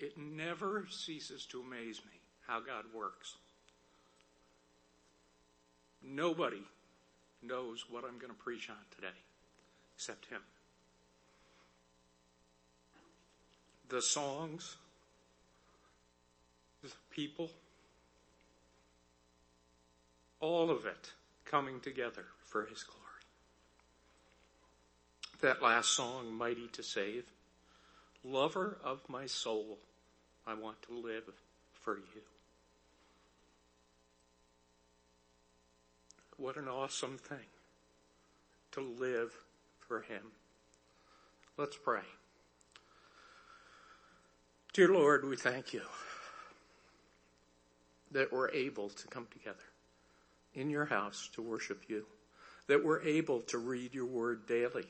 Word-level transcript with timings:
It 0.00 0.16
never 0.16 0.86
ceases 0.90 1.44
to 1.46 1.60
amaze 1.60 2.00
me 2.04 2.20
how 2.46 2.60
God 2.60 2.84
works. 2.94 3.36
Nobody 6.02 6.62
knows 7.42 7.84
what 7.90 8.04
I'm 8.04 8.18
going 8.18 8.32
to 8.32 8.38
preach 8.38 8.70
on 8.70 8.76
today 8.94 9.16
except 9.96 10.26
Him. 10.26 10.40
The 13.88 14.02
songs, 14.02 14.76
the 16.82 16.90
people, 17.10 17.50
all 20.40 20.70
of 20.70 20.86
it 20.86 21.12
coming 21.44 21.80
together 21.80 22.26
for 22.44 22.66
His 22.66 22.84
glory. 22.84 23.02
That 25.40 25.62
last 25.62 25.90
song, 25.90 26.32
Mighty 26.32 26.68
to 26.72 26.82
Save, 26.82 27.24
lover 28.24 28.78
of 28.84 29.00
my 29.08 29.26
soul, 29.26 29.78
I 30.48 30.54
want 30.54 30.80
to 30.82 30.98
live 30.98 31.24
for 31.74 31.98
you. 31.98 32.22
What 36.38 36.56
an 36.56 36.68
awesome 36.68 37.18
thing 37.18 37.46
to 38.72 38.80
live 38.80 39.30
for 39.86 40.00
Him. 40.00 40.22
Let's 41.58 41.76
pray. 41.76 42.00
Dear 44.72 44.88
Lord, 44.88 45.28
we 45.28 45.36
thank 45.36 45.74
you 45.74 45.82
that 48.12 48.32
we're 48.32 48.50
able 48.50 48.88
to 48.88 49.06
come 49.08 49.26
together 49.30 49.56
in 50.54 50.70
your 50.70 50.86
house 50.86 51.28
to 51.34 51.42
worship 51.42 51.82
you, 51.88 52.06
that 52.68 52.82
we're 52.82 53.02
able 53.02 53.40
to 53.42 53.58
read 53.58 53.92
your 53.92 54.06
word 54.06 54.46
daily, 54.46 54.86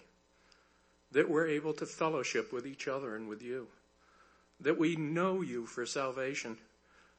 that 1.10 1.28
we're 1.28 1.48
able 1.48 1.72
to 1.72 1.86
fellowship 1.86 2.52
with 2.52 2.64
each 2.64 2.86
other 2.86 3.16
and 3.16 3.28
with 3.28 3.42
you, 3.42 3.66
that 4.60 4.78
we 4.78 4.96
know 4.96 5.40
you 5.40 5.66
for 5.66 5.86
salvation 5.86 6.58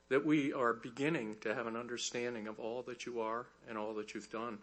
that 0.10 0.26
we 0.26 0.52
are 0.52 0.74
beginning 0.74 1.36
to 1.42 1.54
have 1.54 1.68
an 1.68 1.76
understanding 1.76 2.48
of 2.48 2.60
all 2.60 2.82
that 2.82 3.06
you 3.06 3.22
are 3.22 3.46
and 3.70 3.78
all 3.78 3.94
that 3.94 4.14
you've 4.14 4.32
done. 4.32 4.58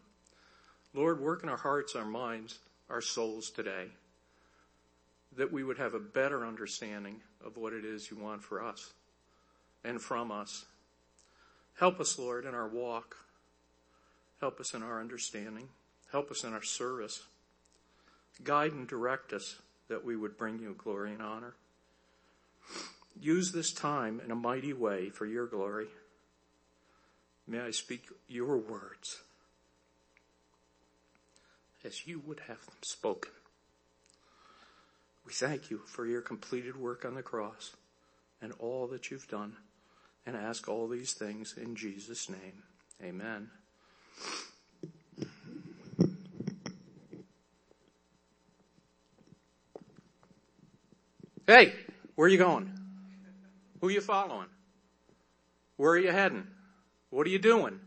Lord, 0.93 1.21
work 1.21 1.43
in 1.43 1.49
our 1.49 1.57
hearts, 1.57 1.95
our 1.95 2.05
minds, 2.05 2.59
our 2.91 3.01
souls 3.01 3.51
today, 3.51 3.87
that 5.37 5.53
we 5.53 5.63
would 5.63 5.79
have 5.79 5.95
a 5.95 6.01
better 6.01 6.45
understanding 6.45 7.21
of 7.45 7.57
what 7.57 7.73
it 7.73 7.85
is 7.85 8.11
you 8.11 8.17
want 8.17 8.43
for 8.43 8.63
us 8.63 8.93
and 9.85 10.01
from 10.01 10.33
us. 10.33 10.65
Help 11.79 12.01
us, 12.01 12.19
Lord, 12.19 12.45
in 12.45 12.55
our 12.55 12.69
walk. 12.69 13.17
Help 14.41 14.59
us 14.61 14.75
in 14.75 14.83
our 14.83 15.01
understanding. 15.01 15.69
Help 16.11 16.31
us 16.31 16.43
in 16.43 16.53
our 16.53 16.63
service. 16.63 17.23
Guide 18.43 18.73
and 18.73 18.89
direct 18.89 19.33
us 19.33 19.57
that 19.89 20.05
we 20.05 20.17
would 20.17 20.37
bring 20.37 20.59
you 20.59 20.75
glory 20.77 21.13
and 21.13 21.23
honor. 21.23 21.55
Use 23.21 23.53
this 23.53 23.73
time 23.73 24.21
in 24.25 24.31
a 24.31 24.37
mighty 24.37 24.73
way 24.73 25.11
for 25.11 25.27
your 25.27 25.47
glory. 25.47 25.89
May 27.47 27.61
I 27.61 27.71
speak 27.71 28.07
your 28.29 28.59
words 28.59 29.21
as 31.85 32.07
you 32.07 32.21
would 32.27 32.41
have 32.41 32.65
them 32.67 32.77
spoken. 32.83 33.31
We 35.25 35.33
thank 35.33 35.71
you 35.71 35.81
for 35.87 36.07
your 36.07 36.21
completed 36.21 36.77
work 36.77 37.05
on 37.05 37.15
the 37.15 37.23
cross 37.23 37.75
and 38.43 38.53
all 38.59 38.87
that 38.89 39.11
you've 39.11 39.29
done 39.29 39.57
and 40.27 40.37
ask 40.37 40.69
all 40.69 40.89
these 40.89 41.13
things 41.13 41.55
in 41.57 41.77
Jesus' 41.77 42.29
name. 42.29 42.63
Amen. 43.03 43.51
Hey, 51.47 51.73
where 52.17 52.27
are 52.27 52.31
you 52.31 52.39
going? 52.39 52.73
Who 53.81 53.89
are 53.89 53.93
you 53.93 54.01
following? 54.01 54.49
Where 55.77 55.93
are 55.93 55.99
you 55.99 56.11
heading? 56.11 56.47
What 57.11 57.27
are 57.27 57.31
you 57.31 57.39
doing? 57.39 57.79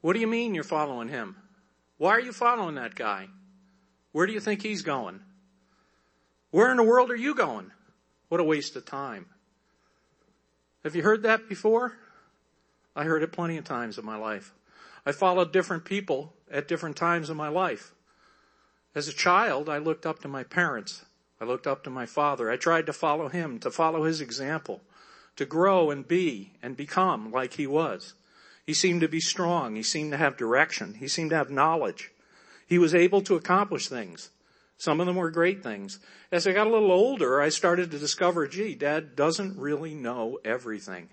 What 0.00 0.12
do 0.12 0.20
you 0.20 0.26
mean 0.26 0.54
you're 0.54 0.64
following 0.64 1.08
him? 1.08 1.36
Why 1.96 2.10
are 2.10 2.20
you 2.20 2.32
following 2.32 2.74
that 2.74 2.94
guy? 2.94 3.28
Where 4.12 4.26
do 4.26 4.32
you 4.32 4.40
think 4.40 4.62
he's 4.62 4.82
going? 4.82 5.20
Where 6.50 6.70
in 6.70 6.76
the 6.76 6.82
world 6.82 7.10
are 7.10 7.16
you 7.16 7.34
going? 7.34 7.70
What 8.28 8.40
a 8.40 8.44
waste 8.44 8.76
of 8.76 8.84
time. 8.84 9.26
Have 10.84 10.94
you 10.94 11.02
heard 11.02 11.22
that 11.22 11.48
before? 11.48 11.96
I 12.94 13.04
heard 13.04 13.22
it 13.22 13.32
plenty 13.32 13.56
of 13.56 13.64
times 13.64 13.98
in 13.98 14.04
my 14.04 14.16
life. 14.16 14.54
I 15.06 15.12
followed 15.12 15.52
different 15.52 15.84
people 15.84 16.34
at 16.50 16.68
different 16.68 16.96
times 16.96 17.30
in 17.30 17.36
my 17.36 17.48
life. 17.48 17.94
As 18.94 19.08
a 19.08 19.12
child, 19.12 19.68
I 19.68 19.78
looked 19.78 20.06
up 20.06 20.20
to 20.20 20.28
my 20.28 20.42
parents. 20.42 21.04
I 21.40 21.44
looked 21.44 21.66
up 21.66 21.84
to 21.84 21.90
my 21.90 22.06
father. 22.06 22.50
I 22.50 22.56
tried 22.56 22.86
to 22.86 22.92
follow 22.92 23.28
him, 23.28 23.58
to 23.60 23.70
follow 23.70 24.04
his 24.04 24.20
example, 24.20 24.80
to 25.36 25.46
grow 25.46 25.90
and 25.90 26.06
be 26.06 26.52
and 26.62 26.76
become 26.76 27.30
like 27.30 27.54
he 27.54 27.66
was. 27.66 28.14
He 28.66 28.74
seemed 28.74 29.00
to 29.02 29.08
be 29.08 29.20
strong. 29.20 29.76
He 29.76 29.82
seemed 29.82 30.12
to 30.12 30.18
have 30.18 30.36
direction. 30.36 30.94
He 30.94 31.08
seemed 31.08 31.30
to 31.30 31.36
have 31.36 31.50
knowledge. 31.50 32.10
He 32.66 32.78
was 32.78 32.94
able 32.94 33.22
to 33.22 33.34
accomplish 33.34 33.88
things. 33.88 34.30
Some 34.76 35.00
of 35.00 35.06
them 35.06 35.16
were 35.16 35.30
great 35.30 35.62
things. 35.62 35.98
As 36.30 36.46
I 36.46 36.52
got 36.52 36.66
a 36.66 36.70
little 36.70 36.92
older, 36.92 37.40
I 37.40 37.48
started 37.48 37.90
to 37.90 37.98
discover, 37.98 38.46
gee, 38.46 38.74
dad 38.74 39.16
doesn't 39.16 39.58
really 39.58 39.94
know 39.94 40.38
everything. 40.44 41.08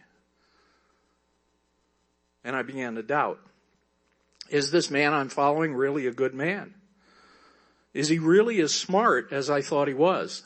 And 2.44 2.56
I 2.56 2.62
began 2.62 2.96
to 2.96 3.04
doubt. 3.04 3.40
Is 4.50 4.70
this 4.70 4.92
man 4.92 5.14
I'm 5.14 5.30
following 5.30 5.74
really 5.74 6.06
a 6.06 6.12
good 6.12 6.36
man? 6.36 6.76
Is 7.96 8.10
he 8.10 8.20
really 8.20 8.60
as 8.60 8.76
smart 8.76 9.32
as 9.32 9.50
I 9.50 9.62
thought 9.62 9.88
he 9.88 9.94
was? 9.94 10.44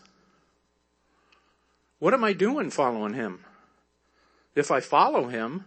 What 1.97 2.13
am 2.13 2.23
I 2.23 2.31
doing 2.31 2.69
following 2.69 3.15
him? 3.15 3.43
If 4.55 4.69
I 4.69 4.81
follow 4.81 5.27
him, 5.27 5.65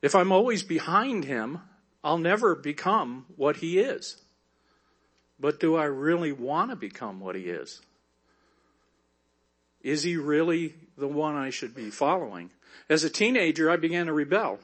if 0.00 0.14
I'm 0.14 0.30
always 0.30 0.62
behind 0.62 1.24
him, 1.24 1.60
I'll 2.04 2.18
never 2.18 2.54
become 2.54 3.26
what 3.34 3.56
he 3.56 3.80
is. 3.80 4.22
But 5.40 5.58
do 5.58 5.74
I 5.74 5.84
really 5.84 6.30
want 6.30 6.70
to 6.70 6.76
become 6.76 7.18
what 7.18 7.34
he 7.34 7.42
is? 7.42 7.82
Is 9.82 10.04
he 10.04 10.16
really 10.16 10.74
the 10.96 11.08
one 11.08 11.34
I 11.34 11.50
should 11.50 11.74
be 11.74 11.90
following? 11.90 12.50
As 12.88 13.02
a 13.02 13.10
teenager, 13.10 13.68
I 13.68 13.76
began 13.76 14.06
to 14.06 14.12
rebel. 14.12 14.60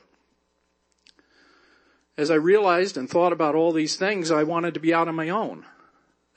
As 2.16 2.30
I 2.30 2.36
realized 2.36 2.96
and 2.96 3.10
thought 3.10 3.32
about 3.32 3.56
all 3.56 3.72
these 3.72 3.96
things, 3.96 4.30
I 4.30 4.44
wanted 4.44 4.74
to 4.74 4.80
be 4.80 4.94
out 4.94 5.08
on 5.08 5.16
my 5.16 5.28
own. 5.28 5.64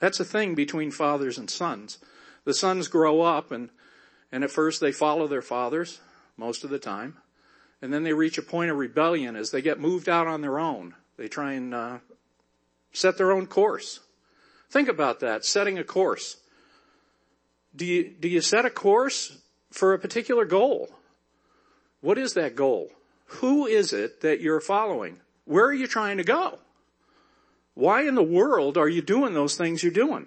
That's 0.00 0.20
a 0.20 0.24
thing 0.24 0.54
between 0.54 0.90
fathers 0.90 1.38
and 1.38 1.48
sons. 1.48 1.98
The 2.44 2.54
sons 2.54 2.88
grow 2.88 3.22
up 3.22 3.50
and, 3.50 3.70
and 4.30 4.44
at 4.44 4.50
first 4.50 4.80
they 4.80 4.92
follow 4.92 5.26
their 5.26 5.42
fathers 5.42 6.00
most 6.36 6.64
of 6.64 6.70
the 6.70 6.78
time. 6.78 7.16
And 7.80 7.92
then 7.92 8.02
they 8.02 8.12
reach 8.12 8.38
a 8.38 8.42
point 8.42 8.70
of 8.70 8.76
rebellion 8.76 9.36
as 9.36 9.50
they 9.50 9.62
get 9.62 9.80
moved 9.80 10.08
out 10.08 10.26
on 10.26 10.40
their 10.40 10.58
own. 10.58 10.94
They 11.16 11.28
try 11.28 11.52
and 11.52 11.74
uh, 11.74 11.98
set 12.92 13.18
their 13.18 13.32
own 13.32 13.46
course. 13.46 14.00
Think 14.70 14.88
about 14.88 15.20
that, 15.20 15.44
setting 15.44 15.78
a 15.78 15.84
course. 15.84 16.36
Do 17.76 17.84
you, 17.84 18.10
do 18.18 18.28
you 18.28 18.40
set 18.40 18.64
a 18.64 18.70
course 18.70 19.38
for 19.70 19.92
a 19.92 19.98
particular 19.98 20.44
goal? 20.44 20.88
What 22.00 22.18
is 22.18 22.34
that 22.34 22.56
goal? 22.56 22.90
Who 23.26 23.66
is 23.66 23.92
it 23.92 24.20
that 24.20 24.40
you're 24.40 24.60
following? 24.60 25.20
Where 25.44 25.66
are 25.66 25.74
you 25.74 25.86
trying 25.86 26.18
to 26.18 26.24
go? 26.24 26.58
Why 27.74 28.02
in 28.02 28.14
the 28.14 28.22
world 28.22 28.78
are 28.78 28.88
you 28.88 29.02
doing 29.02 29.34
those 29.34 29.56
things 29.56 29.82
you're 29.82 29.92
doing? 29.92 30.26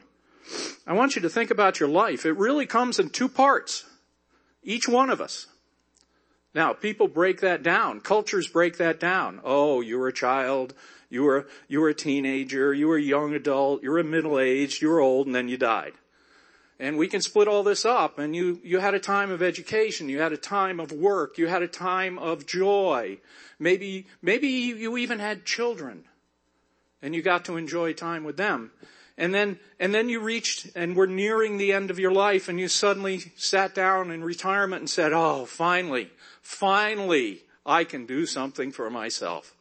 I 0.85 0.93
want 0.93 1.15
you 1.15 1.21
to 1.23 1.29
think 1.29 1.51
about 1.51 1.79
your 1.79 1.89
life. 1.89 2.25
It 2.25 2.37
really 2.37 2.65
comes 2.65 2.99
in 2.99 3.09
two 3.09 3.29
parts. 3.29 3.85
Each 4.63 4.87
one 4.87 5.09
of 5.09 5.21
us. 5.21 5.47
Now, 6.53 6.73
people 6.73 7.07
break 7.07 7.41
that 7.41 7.63
down. 7.63 8.01
Cultures 8.01 8.47
break 8.47 8.77
that 8.77 8.99
down. 8.99 9.41
Oh, 9.43 9.81
you 9.81 9.97
were 9.97 10.07
a 10.07 10.13
child. 10.13 10.73
You 11.09 11.23
were, 11.23 11.47
you 11.67 11.79
were 11.81 11.89
a 11.89 11.93
teenager. 11.93 12.73
You 12.73 12.87
were 12.87 12.97
a 12.97 13.01
young 13.01 13.33
adult. 13.33 13.83
You 13.83 13.91
were 13.91 13.99
a 13.99 14.03
middle 14.03 14.39
aged. 14.39 14.81
You 14.81 14.89
were 14.89 14.99
old 14.99 15.27
and 15.27 15.35
then 15.35 15.47
you 15.47 15.57
died. 15.57 15.93
And 16.79 16.97
we 16.97 17.07
can 17.07 17.21
split 17.21 17.47
all 17.47 17.63
this 17.63 17.85
up 17.85 18.19
and 18.19 18.35
you, 18.35 18.59
you 18.63 18.79
had 18.79 18.93
a 18.93 18.99
time 18.99 19.31
of 19.31 19.41
education. 19.41 20.09
You 20.09 20.19
had 20.19 20.33
a 20.33 20.37
time 20.37 20.79
of 20.79 20.91
work. 20.91 21.37
You 21.37 21.47
had 21.47 21.63
a 21.63 21.67
time 21.67 22.19
of 22.19 22.45
joy. 22.45 23.19
Maybe, 23.57 24.07
maybe 24.21 24.47
you 24.47 24.97
even 24.97 25.19
had 25.19 25.45
children 25.45 26.05
and 27.01 27.15
you 27.15 27.21
got 27.21 27.45
to 27.45 27.57
enjoy 27.57 27.93
time 27.93 28.23
with 28.23 28.37
them. 28.37 28.71
And 29.17 29.33
then, 29.33 29.59
and 29.79 29.93
then 29.93 30.09
you 30.09 30.19
reached 30.19 30.69
and 30.75 30.95
were 30.95 31.07
nearing 31.07 31.57
the 31.57 31.73
end 31.73 31.89
of 31.89 31.99
your 31.99 32.11
life 32.11 32.49
and 32.49 32.59
you 32.59 32.67
suddenly 32.67 33.19
sat 33.35 33.73
down 33.73 34.11
in 34.11 34.23
retirement 34.23 34.81
and 34.81 34.89
said, 34.89 35.11
oh, 35.11 35.45
finally, 35.45 36.11
finally, 36.41 37.41
I 37.65 37.83
can 37.83 38.05
do 38.05 38.25
something 38.25 38.71
for 38.71 38.89
myself. 38.89 39.55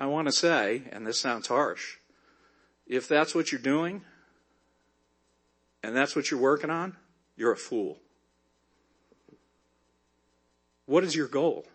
I 0.00 0.06
want 0.06 0.26
to 0.26 0.32
say, 0.32 0.82
and 0.90 1.06
this 1.06 1.20
sounds 1.20 1.46
harsh, 1.46 1.98
if 2.88 3.06
that's 3.06 3.34
what 3.34 3.52
you're 3.52 3.60
doing, 3.60 4.02
and 5.82 5.94
that's 5.94 6.16
what 6.16 6.30
you're 6.30 6.40
working 6.40 6.70
on, 6.70 6.96
you're 7.36 7.52
a 7.52 7.56
fool. 7.56 7.98
What 10.86 11.04
is 11.04 11.14
your 11.14 11.28
goal? 11.28 11.66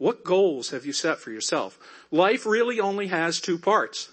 What 0.00 0.24
goals 0.24 0.70
have 0.70 0.86
you 0.86 0.94
set 0.94 1.18
for 1.18 1.30
yourself? 1.30 1.78
Life 2.10 2.46
really 2.46 2.80
only 2.80 3.08
has 3.08 3.38
two 3.38 3.58
parts. 3.58 4.10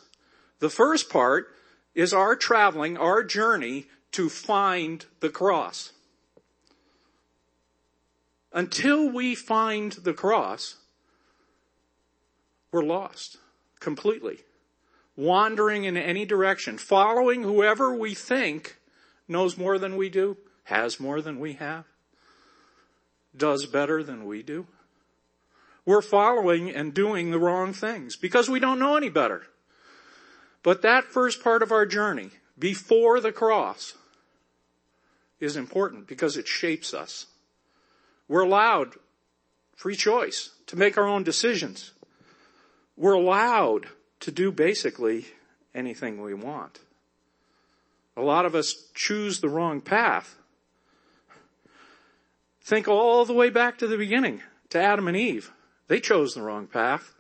The 0.60 0.70
first 0.70 1.10
part 1.10 1.48
is 1.96 2.14
our 2.14 2.36
traveling, 2.36 2.98
our 2.98 3.24
journey 3.24 3.86
to 4.12 4.28
find 4.28 5.06
the 5.22 5.30
cross. 5.30 5.94
Until 8.52 9.10
we 9.10 9.34
find 9.34 9.94
the 9.94 10.14
cross, 10.14 10.76
we're 12.74 12.84
lost 12.84 13.38
completely. 13.80 14.40
Wandering 15.16 15.86
in 15.86 15.96
any 15.96 16.26
direction, 16.26 16.78
following 16.78 17.44
whoever 17.44 17.96
we 17.96 18.14
think 18.14 18.78
knows 19.26 19.58
more 19.58 19.80
than 19.80 19.96
we 19.96 20.10
do, 20.10 20.36
has 20.66 21.00
more 21.00 21.22
than 21.22 21.40
we 21.40 21.54
have, 21.54 21.86
does 23.34 23.66
better 23.66 24.04
than 24.04 24.26
we 24.26 24.44
do. 24.44 24.68
We're 25.88 26.02
following 26.02 26.70
and 26.70 26.94
doing 26.94 27.32
the 27.32 27.40
wrong 27.40 27.72
things 27.72 28.18
because 28.18 28.50
we 28.50 28.60
don't 28.60 28.78
know 28.78 28.98
any 28.98 29.08
better. 29.08 29.44
But 30.62 30.82
that 30.82 31.06
first 31.06 31.42
part 31.42 31.64
of 31.64 31.72
our 31.72 31.86
journey, 31.86 32.32
before 32.60 33.22
the 33.22 33.32
cross, 33.32 33.94
is 35.40 35.56
important 35.56 36.06
because 36.06 36.36
it 36.36 36.46
shapes 36.46 36.94
us. 36.94 37.28
We're 38.28 38.42
allowed 38.42 38.96
free 39.78 39.96
choice 39.96 40.50
to 40.66 40.76
make 40.76 40.98
our 40.98 41.08
own 41.08 41.24
decisions. 41.24 41.94
We're 42.98 43.14
allowed 43.14 43.88
to 44.20 44.32
do 44.32 44.52
basically 44.52 45.28
anything 45.74 46.22
we 46.22 46.34
want. 46.34 46.80
A 48.18 48.22
lot 48.22 48.46
of 48.46 48.56
us 48.56 48.90
choose 48.94 49.40
the 49.40 49.48
wrong 49.48 49.80
path. 49.80 50.36
Think 52.62 52.90
all 52.90 53.24
the 53.24 53.32
way 53.32 53.50
back 53.50 53.78
to 53.78 53.88
the 53.88 53.98
beginning, 53.98 54.42
to 54.72 54.82
Adam 54.82 55.08
and 55.08 55.16
Eve. 55.16 55.54
They 55.88 56.00
chose 56.00 56.34
the 56.34 56.42
wrong 56.42 56.68
path. 56.68 57.14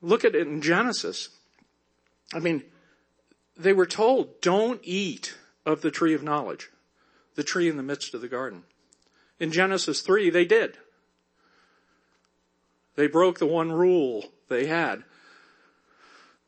Look 0.00 0.24
at 0.24 0.34
it 0.34 0.46
in 0.46 0.62
Genesis. 0.62 1.28
I 2.32 2.38
mean, 2.38 2.62
they 3.56 3.72
were 3.72 3.86
told, 3.86 4.40
don't 4.40 4.80
eat 4.82 5.36
of 5.64 5.80
the 5.80 5.90
tree 5.90 6.14
of 6.14 6.22
knowledge, 6.22 6.70
the 7.34 7.44
tree 7.44 7.68
in 7.68 7.76
the 7.76 7.82
midst 7.82 8.14
of 8.14 8.20
the 8.20 8.28
garden. 8.28 8.62
In 9.38 9.52
Genesis 9.52 10.00
3, 10.00 10.30
they 10.30 10.44
did. 10.44 10.78
They 12.94 13.06
broke 13.06 13.38
the 13.38 13.46
one 13.46 13.70
rule 13.72 14.24
they 14.48 14.66
had. 14.66 15.04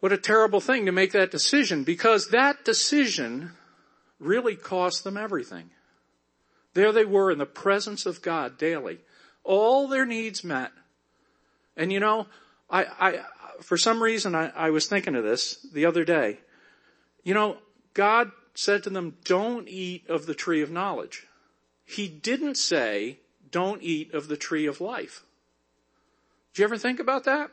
What 0.00 0.12
a 0.12 0.18
terrible 0.18 0.60
thing 0.60 0.86
to 0.86 0.92
make 0.92 1.12
that 1.12 1.30
decision 1.30 1.84
because 1.84 2.28
that 2.28 2.64
decision 2.64 3.52
really 4.18 4.56
cost 4.56 5.04
them 5.04 5.16
everything. 5.16 5.70
There 6.74 6.92
they 6.92 7.04
were 7.04 7.30
in 7.30 7.38
the 7.38 7.46
presence 7.46 8.06
of 8.06 8.22
God 8.22 8.56
daily. 8.58 9.00
All 9.48 9.88
their 9.88 10.04
needs 10.04 10.44
met. 10.44 10.72
And 11.74 11.90
you 11.90 12.00
know, 12.00 12.26
I, 12.68 12.84
I, 12.84 13.20
for 13.62 13.78
some 13.78 14.02
reason 14.02 14.34
I, 14.34 14.50
I 14.50 14.68
was 14.68 14.86
thinking 14.86 15.16
of 15.16 15.24
this 15.24 15.66
the 15.72 15.86
other 15.86 16.04
day. 16.04 16.40
You 17.24 17.32
know, 17.32 17.56
God 17.94 18.30
said 18.54 18.82
to 18.82 18.90
them, 18.90 19.16
don't 19.24 19.66
eat 19.66 20.06
of 20.10 20.26
the 20.26 20.34
tree 20.34 20.60
of 20.60 20.70
knowledge. 20.70 21.26
He 21.86 22.08
didn't 22.08 22.58
say, 22.58 23.20
don't 23.50 23.82
eat 23.82 24.12
of 24.12 24.28
the 24.28 24.36
tree 24.36 24.66
of 24.66 24.82
life. 24.82 25.24
Do 26.52 26.60
you 26.60 26.66
ever 26.66 26.76
think 26.76 27.00
about 27.00 27.24
that? 27.24 27.50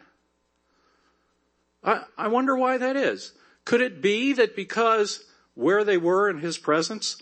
I, 1.82 2.04
I 2.18 2.28
wonder 2.28 2.58
why 2.58 2.78
that 2.78 2.98
is. 2.98 3.32
Could 3.64 3.80
it 3.80 4.02
be 4.02 4.34
that 4.34 4.54
because 4.54 5.24
where 5.54 5.86
they 5.86 5.98
were 5.98 6.30
in 6.30 6.40
His 6.40 6.58
presence, 6.58 7.22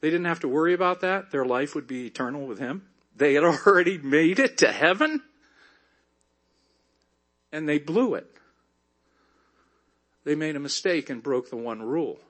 they 0.00 0.08
didn't 0.08 0.24
have 0.24 0.40
to 0.40 0.48
worry 0.48 0.72
about 0.72 1.02
that? 1.02 1.32
Their 1.32 1.44
life 1.44 1.74
would 1.74 1.86
be 1.86 2.06
eternal 2.06 2.46
with 2.46 2.58
Him? 2.58 2.86
They 3.16 3.34
had 3.34 3.44
already 3.44 3.98
made 3.98 4.38
it 4.38 4.58
to 4.58 4.72
heaven? 4.72 5.22
And 7.52 7.68
they 7.68 7.78
blew 7.78 8.14
it. 8.14 8.26
They 10.24 10.34
made 10.34 10.56
a 10.56 10.60
mistake 10.60 11.10
and 11.10 11.22
broke 11.22 11.50
the 11.50 11.56
one 11.56 11.82
rule. 11.82 12.20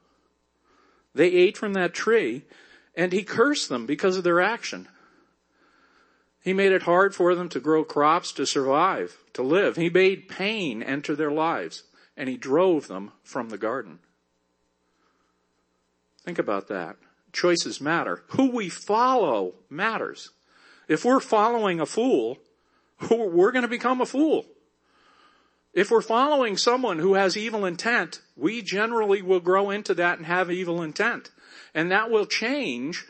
They 1.15 1.29
ate 1.29 1.57
from 1.57 1.75
that 1.75 1.93
tree 1.93 2.45
and 2.95 3.13
he 3.13 3.23
cursed 3.23 3.69
them 3.69 3.87
because 3.87 4.17
of 4.17 4.25
their 4.25 4.41
action. 4.41 4.89
He 6.43 6.53
made 6.53 6.73
it 6.73 6.83
hard 6.83 7.15
for 7.15 7.35
them 7.35 7.49
to 7.51 7.61
grow 7.61 7.85
crops 7.85 8.33
to 8.33 8.47
survive, 8.47 9.19
to 9.35 9.43
live. 9.43 9.77
He 9.77 9.91
made 9.91 10.29
pain 10.29 10.83
enter 10.83 11.15
their 11.15 11.31
lives 11.31 11.85
and 12.17 12.29
he 12.29 12.37
drove 12.37 12.89
them 12.89 13.13
from 13.23 13.51
the 13.51 13.59
garden. 13.59 13.99
Think 16.25 16.39
about 16.39 16.69
that. 16.69 16.97
Choices 17.33 17.81
matter. 17.81 18.23
Who 18.29 18.51
we 18.51 18.69
follow 18.69 19.55
matters. 19.69 20.31
If 20.91 21.05
we're 21.05 21.21
following 21.21 21.79
a 21.79 21.87
fool, 21.87 22.39
we're 23.11 23.53
going 23.53 23.63
to 23.63 23.69
become 23.69 24.01
a 24.01 24.07
fool. 24.07 24.45
If 25.73 25.89
we're 25.89 26.03
following 26.03 26.57
someone 26.57 26.99
who 26.99 27.15
has 27.15 27.37
evil 27.37 27.65
intent, 27.65 28.21
we 28.37 28.61
generally 28.61 29.23
will 29.23 29.39
grow 29.39 29.71
into 29.71 29.95
that 29.95 30.19
and 30.19 30.27
have 30.27 30.51
evil 30.51 30.83
intent. 30.83 31.31
And 31.77 31.93
that 31.93 32.11
will 32.11 32.27
change 32.27 33.07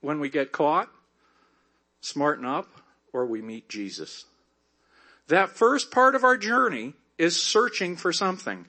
when 0.00 0.18
we 0.18 0.28
get 0.28 0.50
caught, 0.50 0.90
smarten 2.00 2.44
up, 2.44 2.66
or 3.12 3.24
we 3.24 3.40
meet 3.40 3.68
Jesus. 3.68 4.24
That 5.28 5.50
first 5.50 5.92
part 5.92 6.16
of 6.16 6.24
our 6.24 6.36
journey 6.36 6.94
is 7.18 7.40
searching 7.40 7.94
for 7.94 8.12
something. 8.12 8.66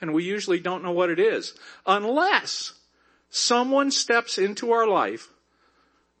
And 0.00 0.14
we 0.14 0.22
usually 0.22 0.60
don't 0.60 0.84
know 0.84 0.92
what 0.92 1.10
it 1.10 1.18
is. 1.18 1.54
Unless 1.84 2.74
someone 3.30 3.90
steps 3.90 4.38
into 4.38 4.70
our 4.70 4.86
life 4.86 5.28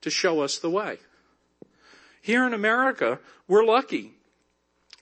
to 0.00 0.10
show 0.10 0.40
us 0.40 0.58
the 0.58 0.68
way. 0.68 0.98
Here 2.20 2.46
in 2.46 2.54
America, 2.54 3.18
we're 3.48 3.64
lucky. 3.64 4.12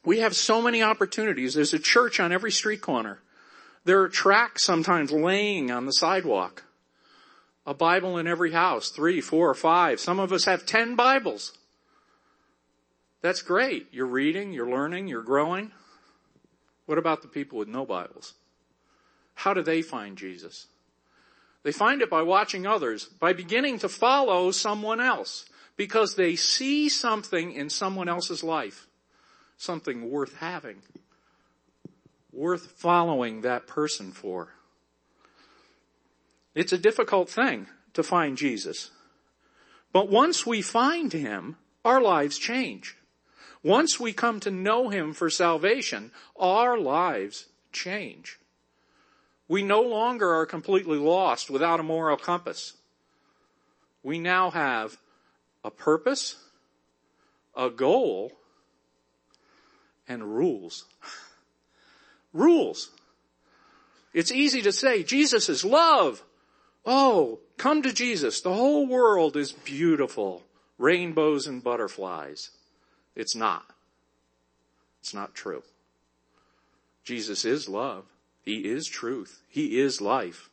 We 0.05 0.21
have 0.21 0.35
so 0.37 0.63
many 0.63 0.83
opportunities. 0.83 1.55
There's 1.55 1.75
a 1.75 1.79
church 1.79 2.21
on 2.21 2.33
every 2.33 2.53
street 2.53 2.81
corner. 2.81 3.21
There 3.85 4.01
are 4.03 4.09
tracts 4.09 4.65
sometimes 4.65 5.11
laying 5.11 5.71
on 5.71 5.87
the 5.87 5.93
sidewalk. 5.93 6.65
A 7.67 7.75
Bible 7.75 8.17
in 8.17 8.27
every 8.27 8.53
house, 8.53 8.89
three, 8.89 9.21
four, 9.21 9.53
five. 9.55 10.01
Some 10.01 10.19
of 10.19 10.33
us 10.33 10.45
have 10.45 10.65
ten 10.65 10.95
Bibles. 10.95 11.57
That's 13.21 13.43
great. 13.43 13.89
You're 13.93 14.07
reading, 14.07 14.53
you're 14.53 14.71
learning, 14.71 15.09
you're 15.09 15.23
growing. 15.23 15.73
What 16.87 16.99
about 16.99 17.21
the 17.23 17.29
people 17.29 17.59
with 17.59 17.69
no 17.69 17.85
Bibles? 17.85 18.35
How 19.35 19.53
do 19.53 19.63
they 19.63 19.83
find 19.83 20.17
Jesus? 20.17 20.67
They 21.63 21.73
find 21.73 22.01
it 22.01 22.09
by 22.09 22.23
watching 22.23 22.67
others, 22.67 23.05
by 23.05 23.33
beginning 23.33 23.81
to 23.81 23.89
follow 23.89 24.51
someone 24.53 25.01
else 25.01 25.45
because 25.79 26.17
they 26.17 26.35
see 26.35 26.89
something 26.89 27.53
in 27.53 27.71
someone 27.71 28.09
else's 28.09 28.43
life, 28.43 28.89
something 29.57 30.11
worth 30.11 30.37
having, 30.39 30.83
worth 32.33 32.73
following 32.73 33.43
that 33.43 33.69
person 33.69 34.11
for. 34.11 34.53
It's 36.55 36.73
a 36.73 36.79
difficult 36.79 37.31
thing 37.31 37.69
to 37.95 38.03
find 38.03 38.37
Jesus. 38.37 38.91
But 39.93 40.11
once 40.11 40.45
we 40.45 40.63
find 40.63 41.13
Him, 41.13 41.57
our 41.85 42.03
lives 42.03 42.39
change. 42.39 42.97
Once 43.63 44.01
we 44.01 44.13
come 44.13 44.41
to 44.41 44.51
know 44.51 44.89
Him 44.89 45.13
for 45.13 45.31
salvation, 45.31 46.11
our 46.37 46.77
lives 46.77 47.47
change. 47.73 48.41
We 49.47 49.63
no 49.63 49.81
longer 49.81 50.35
are 50.35 50.45
completely 50.47 50.99
lost 50.99 51.49
without 51.49 51.79
a 51.79 51.85
moral 51.85 52.17
compass. 52.17 52.75
We 54.03 54.19
now 54.19 54.51
have 54.51 54.99
a 55.65 55.71
purpose, 55.71 56.37
a 57.57 57.71
goal, 57.71 58.33
and 60.07 60.37
rules. 60.37 60.87
rules. 62.33 62.91
It's 64.15 64.33
easy 64.33 64.63
to 64.63 64.73
say 64.73 65.03
Jesus 65.03 65.49
is 65.49 65.65
love. 65.65 66.25
Oh, 66.87 67.41
come 67.57 67.83
to 67.83 67.93
Jesus. 67.93 68.41
The 68.41 68.55
whole 68.55 68.87
world 68.87 69.37
is 69.37 69.53
beautiful. 69.53 70.43
Rainbows 70.79 71.47
and 71.47 71.63
butterflies. 71.63 72.51
It's 73.15 73.35
not. 73.35 73.65
It's 75.01 75.13
not 75.13 75.35
true. 75.35 75.63
Jesus 77.05 77.45
is 77.45 77.69
love. 77.69 78.05
He 78.43 78.61
is 78.61 78.87
truth. 78.87 79.43
He 79.49 79.79
is 79.79 80.01
life. 80.01 80.49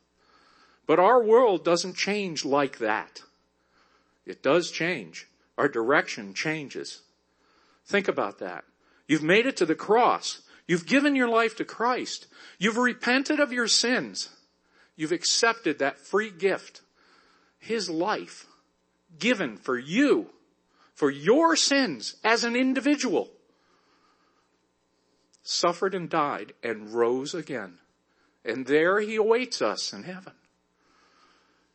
But 0.86 0.98
our 0.98 1.22
world 1.22 1.64
doesn't 1.64 1.96
change 1.96 2.44
like 2.44 2.78
that. 2.78 3.22
It 4.26 4.42
does 4.42 4.70
change. 4.70 5.28
Our 5.56 5.68
direction 5.68 6.34
changes. 6.34 7.02
Think 7.86 8.08
about 8.08 8.38
that. 8.40 8.64
You've 9.06 9.22
made 9.22 9.46
it 9.46 9.56
to 9.58 9.66
the 9.66 9.74
cross. 9.74 10.42
You've 10.66 10.86
given 10.86 11.14
your 11.14 11.28
life 11.28 11.56
to 11.56 11.64
Christ. 11.64 12.26
You've 12.58 12.76
repented 12.76 13.38
of 13.38 13.52
your 13.52 13.68
sins. 13.68 14.28
You've 14.96 15.12
accepted 15.12 15.78
that 15.78 15.98
free 15.98 16.30
gift. 16.30 16.80
His 17.58 17.88
life 17.88 18.46
given 19.18 19.56
for 19.56 19.78
you, 19.78 20.30
for 20.94 21.10
your 21.10 21.54
sins 21.54 22.16
as 22.24 22.44
an 22.44 22.56
individual. 22.56 23.30
Suffered 25.42 25.94
and 25.94 26.10
died 26.10 26.52
and 26.62 26.92
rose 26.92 27.34
again. 27.34 27.78
And 28.44 28.66
there 28.66 29.00
he 29.00 29.16
awaits 29.16 29.62
us 29.62 29.92
in 29.92 30.02
heaven. 30.02 30.32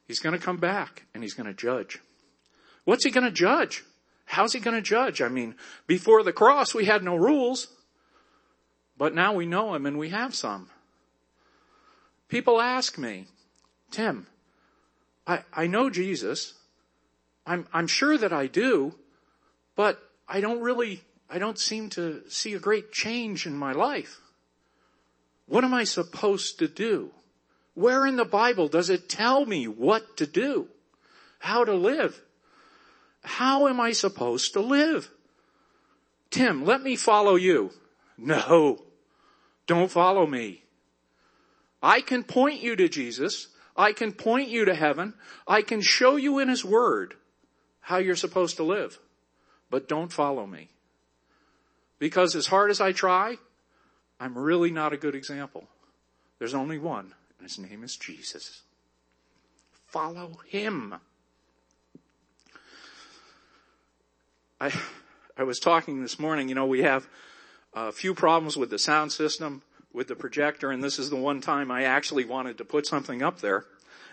He's 0.07 0.19
going 0.19 0.37
to 0.37 0.45
come 0.45 0.57
back 0.57 1.05
and 1.13 1.23
he's 1.23 1.33
going 1.33 1.47
to 1.47 1.53
judge. 1.53 1.99
What's 2.83 3.05
he 3.05 3.11
going 3.11 3.25
to 3.25 3.31
judge? 3.31 3.83
How's 4.25 4.53
he 4.53 4.59
going 4.59 4.75
to 4.75 4.81
judge? 4.81 5.21
I 5.21 5.27
mean, 5.27 5.55
before 5.87 6.23
the 6.23 6.33
cross 6.33 6.73
we 6.73 6.85
had 6.85 7.03
no 7.03 7.15
rules, 7.15 7.67
but 8.97 9.13
now 9.13 9.33
we 9.33 9.45
know 9.45 9.73
him 9.73 9.85
and 9.85 9.97
we 9.97 10.09
have 10.09 10.33
some. 10.33 10.69
People 12.29 12.61
ask 12.61 12.97
me, 12.97 13.25
Tim, 13.91 14.27
I, 15.27 15.43
I 15.53 15.67
know 15.67 15.89
Jesus. 15.89 16.53
I'm, 17.45 17.67
I'm 17.73 17.87
sure 17.87 18.17
that 18.17 18.31
I 18.31 18.47
do, 18.47 18.95
but 19.75 19.99
I 20.27 20.39
don't 20.39 20.61
really, 20.61 21.01
I 21.29 21.39
don't 21.39 21.59
seem 21.59 21.89
to 21.89 22.21
see 22.29 22.53
a 22.53 22.59
great 22.59 22.91
change 22.91 23.45
in 23.45 23.55
my 23.55 23.73
life. 23.73 24.19
What 25.47 25.65
am 25.65 25.73
I 25.73 25.83
supposed 25.83 26.59
to 26.59 26.67
do? 26.69 27.11
Where 27.73 28.05
in 28.05 28.15
the 28.15 28.25
Bible 28.25 28.69
does 28.69 28.89
it 28.89 29.09
tell 29.09 29.45
me 29.45 29.67
what 29.67 30.15
to 30.17 30.25
do? 30.25 30.67
How 31.39 31.65
to 31.65 31.73
live? 31.73 32.21
How 33.23 33.67
am 33.67 33.79
I 33.79 33.91
supposed 33.91 34.53
to 34.53 34.61
live? 34.61 35.09
Tim, 36.29 36.65
let 36.65 36.81
me 36.81 36.95
follow 36.95 37.35
you. 37.35 37.71
No, 38.17 38.83
don't 39.67 39.91
follow 39.91 40.25
me. 40.25 40.63
I 41.83 42.01
can 42.01 42.23
point 42.23 42.61
you 42.61 42.75
to 42.75 42.87
Jesus. 42.87 43.47
I 43.75 43.93
can 43.93 44.11
point 44.11 44.49
you 44.49 44.65
to 44.65 44.75
heaven. 44.75 45.13
I 45.47 45.61
can 45.61 45.81
show 45.81 46.15
you 46.15 46.39
in 46.39 46.49
His 46.49 46.63
Word 46.63 47.15
how 47.81 47.97
you're 47.97 48.15
supposed 48.15 48.57
to 48.57 48.63
live. 48.63 48.99
But 49.69 49.87
don't 49.87 50.11
follow 50.11 50.45
me. 50.45 50.69
Because 51.97 52.35
as 52.35 52.47
hard 52.47 52.71
as 52.71 52.81
I 52.81 52.91
try, 52.91 53.37
I'm 54.19 54.37
really 54.37 54.71
not 54.71 54.93
a 54.93 54.97
good 54.97 55.15
example. 55.15 55.67
There's 56.39 56.53
only 56.53 56.77
one, 56.77 57.13
and 57.39 57.47
His 57.47 57.59
name 57.59 57.83
is 57.83 57.95
Jesus. 57.95 58.61
Follow 59.87 60.39
Him. 60.47 60.95
I, 64.61 64.71
I 65.35 65.41
was 65.41 65.59
talking 65.59 66.03
this 66.03 66.19
morning, 66.19 66.47
you 66.47 66.53
know, 66.53 66.67
we 66.67 66.83
have 66.83 67.07
a 67.73 67.91
few 67.91 68.13
problems 68.13 68.55
with 68.55 68.69
the 68.69 68.77
sound 68.77 69.11
system 69.11 69.63
with 69.91 70.07
the 70.07 70.15
projector, 70.15 70.69
and 70.69 70.83
this 70.83 70.99
is 70.99 71.09
the 71.09 71.15
one 71.15 71.41
time 71.41 71.71
I 71.71 71.85
actually 71.85 72.25
wanted 72.25 72.59
to 72.59 72.65
put 72.65 72.85
something 72.85 73.23
up 73.23 73.41
there. 73.41 73.65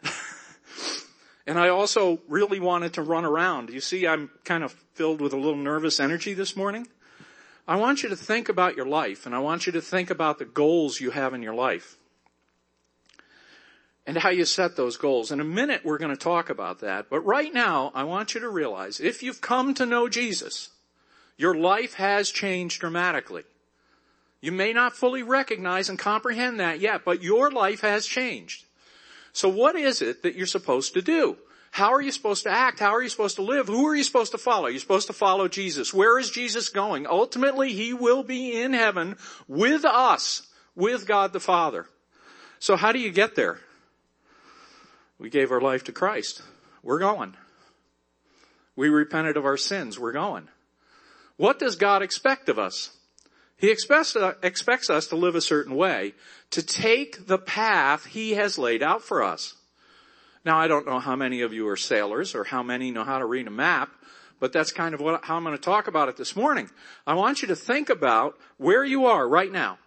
and 1.46 1.58
I 1.58 1.68
also 1.68 2.20
really 2.28 2.60
wanted 2.60 2.94
to 2.94 3.02
run 3.02 3.26
around. 3.26 3.68
You 3.68 3.82
see, 3.82 4.06
I'm 4.06 4.30
kind 4.44 4.64
of 4.64 4.72
filled 4.94 5.20
with 5.20 5.34
a 5.34 5.36
little 5.36 5.54
nervous 5.54 6.00
energy 6.00 6.32
this 6.32 6.56
morning. 6.56 6.88
I 7.68 7.76
want 7.76 8.02
you 8.02 8.08
to 8.08 8.16
think 8.16 8.48
about 8.48 8.74
your 8.74 8.86
life, 8.86 9.26
and 9.26 9.34
I 9.34 9.40
want 9.40 9.66
you 9.66 9.72
to 9.72 9.82
think 9.82 10.08
about 10.08 10.38
the 10.38 10.46
goals 10.46 10.98
you 10.98 11.10
have 11.10 11.34
in 11.34 11.42
your 11.42 11.54
life. 11.54 11.97
And 14.08 14.16
how 14.16 14.30
you 14.30 14.46
set 14.46 14.74
those 14.74 14.96
goals. 14.96 15.30
In 15.32 15.38
a 15.38 15.44
minute, 15.44 15.84
we're 15.84 15.98
going 15.98 16.10
to 16.10 16.16
talk 16.16 16.48
about 16.48 16.80
that. 16.80 17.10
But 17.10 17.20
right 17.20 17.52
now, 17.52 17.92
I 17.94 18.04
want 18.04 18.32
you 18.32 18.40
to 18.40 18.48
realize 18.48 19.00
if 19.00 19.22
you've 19.22 19.42
come 19.42 19.74
to 19.74 19.84
know 19.84 20.08
Jesus, 20.08 20.70
your 21.36 21.54
life 21.54 21.92
has 21.92 22.30
changed 22.30 22.80
dramatically. 22.80 23.42
You 24.40 24.50
may 24.50 24.72
not 24.72 24.96
fully 24.96 25.22
recognize 25.22 25.90
and 25.90 25.98
comprehend 25.98 26.58
that 26.58 26.80
yet, 26.80 27.04
but 27.04 27.22
your 27.22 27.50
life 27.50 27.82
has 27.82 28.06
changed. 28.06 28.64
So 29.34 29.50
what 29.50 29.76
is 29.76 30.00
it 30.00 30.22
that 30.22 30.34
you're 30.34 30.46
supposed 30.46 30.94
to 30.94 31.02
do? 31.02 31.36
How 31.70 31.92
are 31.92 32.00
you 32.00 32.10
supposed 32.10 32.44
to 32.44 32.50
act? 32.50 32.80
How 32.80 32.94
are 32.94 33.02
you 33.02 33.10
supposed 33.10 33.36
to 33.36 33.42
live? 33.42 33.66
Who 33.66 33.86
are 33.88 33.94
you 33.94 34.04
supposed 34.04 34.32
to 34.32 34.38
follow? 34.38 34.68
You're 34.68 34.80
supposed 34.80 35.08
to 35.08 35.12
follow 35.12 35.48
Jesus. 35.48 35.92
Where 35.92 36.18
is 36.18 36.30
Jesus 36.30 36.70
going? 36.70 37.06
Ultimately, 37.06 37.74
He 37.74 37.92
will 37.92 38.22
be 38.22 38.58
in 38.58 38.72
heaven 38.72 39.16
with 39.46 39.84
us, 39.84 40.46
with 40.74 41.06
God 41.06 41.34
the 41.34 41.40
Father. 41.40 41.84
So 42.58 42.74
how 42.74 42.92
do 42.92 42.98
you 42.98 43.10
get 43.10 43.34
there? 43.34 43.58
We 45.18 45.30
gave 45.30 45.50
our 45.50 45.60
life 45.60 45.84
to 45.84 45.92
Christ. 45.92 46.42
We're 46.82 46.98
going. 46.98 47.37
We 48.76 48.88
repented 48.88 49.37
of 49.37 49.44
our 49.44 49.56
sins. 49.56 49.98
We're 49.98 50.12
going. 50.12 50.48
What 51.37 51.58
does 51.58 51.76
God 51.76 52.02
expect 52.02 52.48
of 52.48 52.58
us? 52.58 52.90
He 53.56 53.70
expects, 53.70 54.14
uh, 54.14 54.34
expects 54.42 54.88
us 54.88 55.08
to 55.08 55.16
live 55.16 55.34
a 55.34 55.40
certain 55.40 55.75
way, 55.75 56.14
to 56.50 56.62
take 56.62 57.26
the 57.26 57.38
path 57.38 58.06
He 58.06 58.32
has 58.32 58.56
laid 58.56 58.82
out 58.82 59.02
for 59.02 59.22
us. 59.22 59.54
Now 60.44 60.58
I 60.58 60.68
don't 60.68 60.87
know 60.87 61.00
how 61.00 61.16
many 61.16 61.40
of 61.40 61.52
you 61.52 61.68
are 61.68 61.76
sailors 61.76 62.34
or 62.34 62.44
how 62.44 62.62
many 62.62 62.92
know 62.92 63.04
how 63.04 63.18
to 63.18 63.26
read 63.26 63.48
a 63.48 63.50
map, 63.50 63.90
but 64.38 64.52
that's 64.52 64.70
kind 64.70 64.94
of 64.94 65.00
what, 65.00 65.25
how 65.25 65.37
I'm 65.37 65.42
going 65.42 65.56
to 65.56 65.60
talk 65.60 65.88
about 65.88 66.08
it 66.08 66.16
this 66.16 66.37
morning. 66.37 66.70
I 67.04 67.14
want 67.14 67.42
you 67.42 67.48
to 67.48 67.56
think 67.56 67.90
about 67.90 68.38
where 68.56 68.84
you 68.84 69.06
are 69.06 69.28
right 69.28 69.50
now 69.50 69.78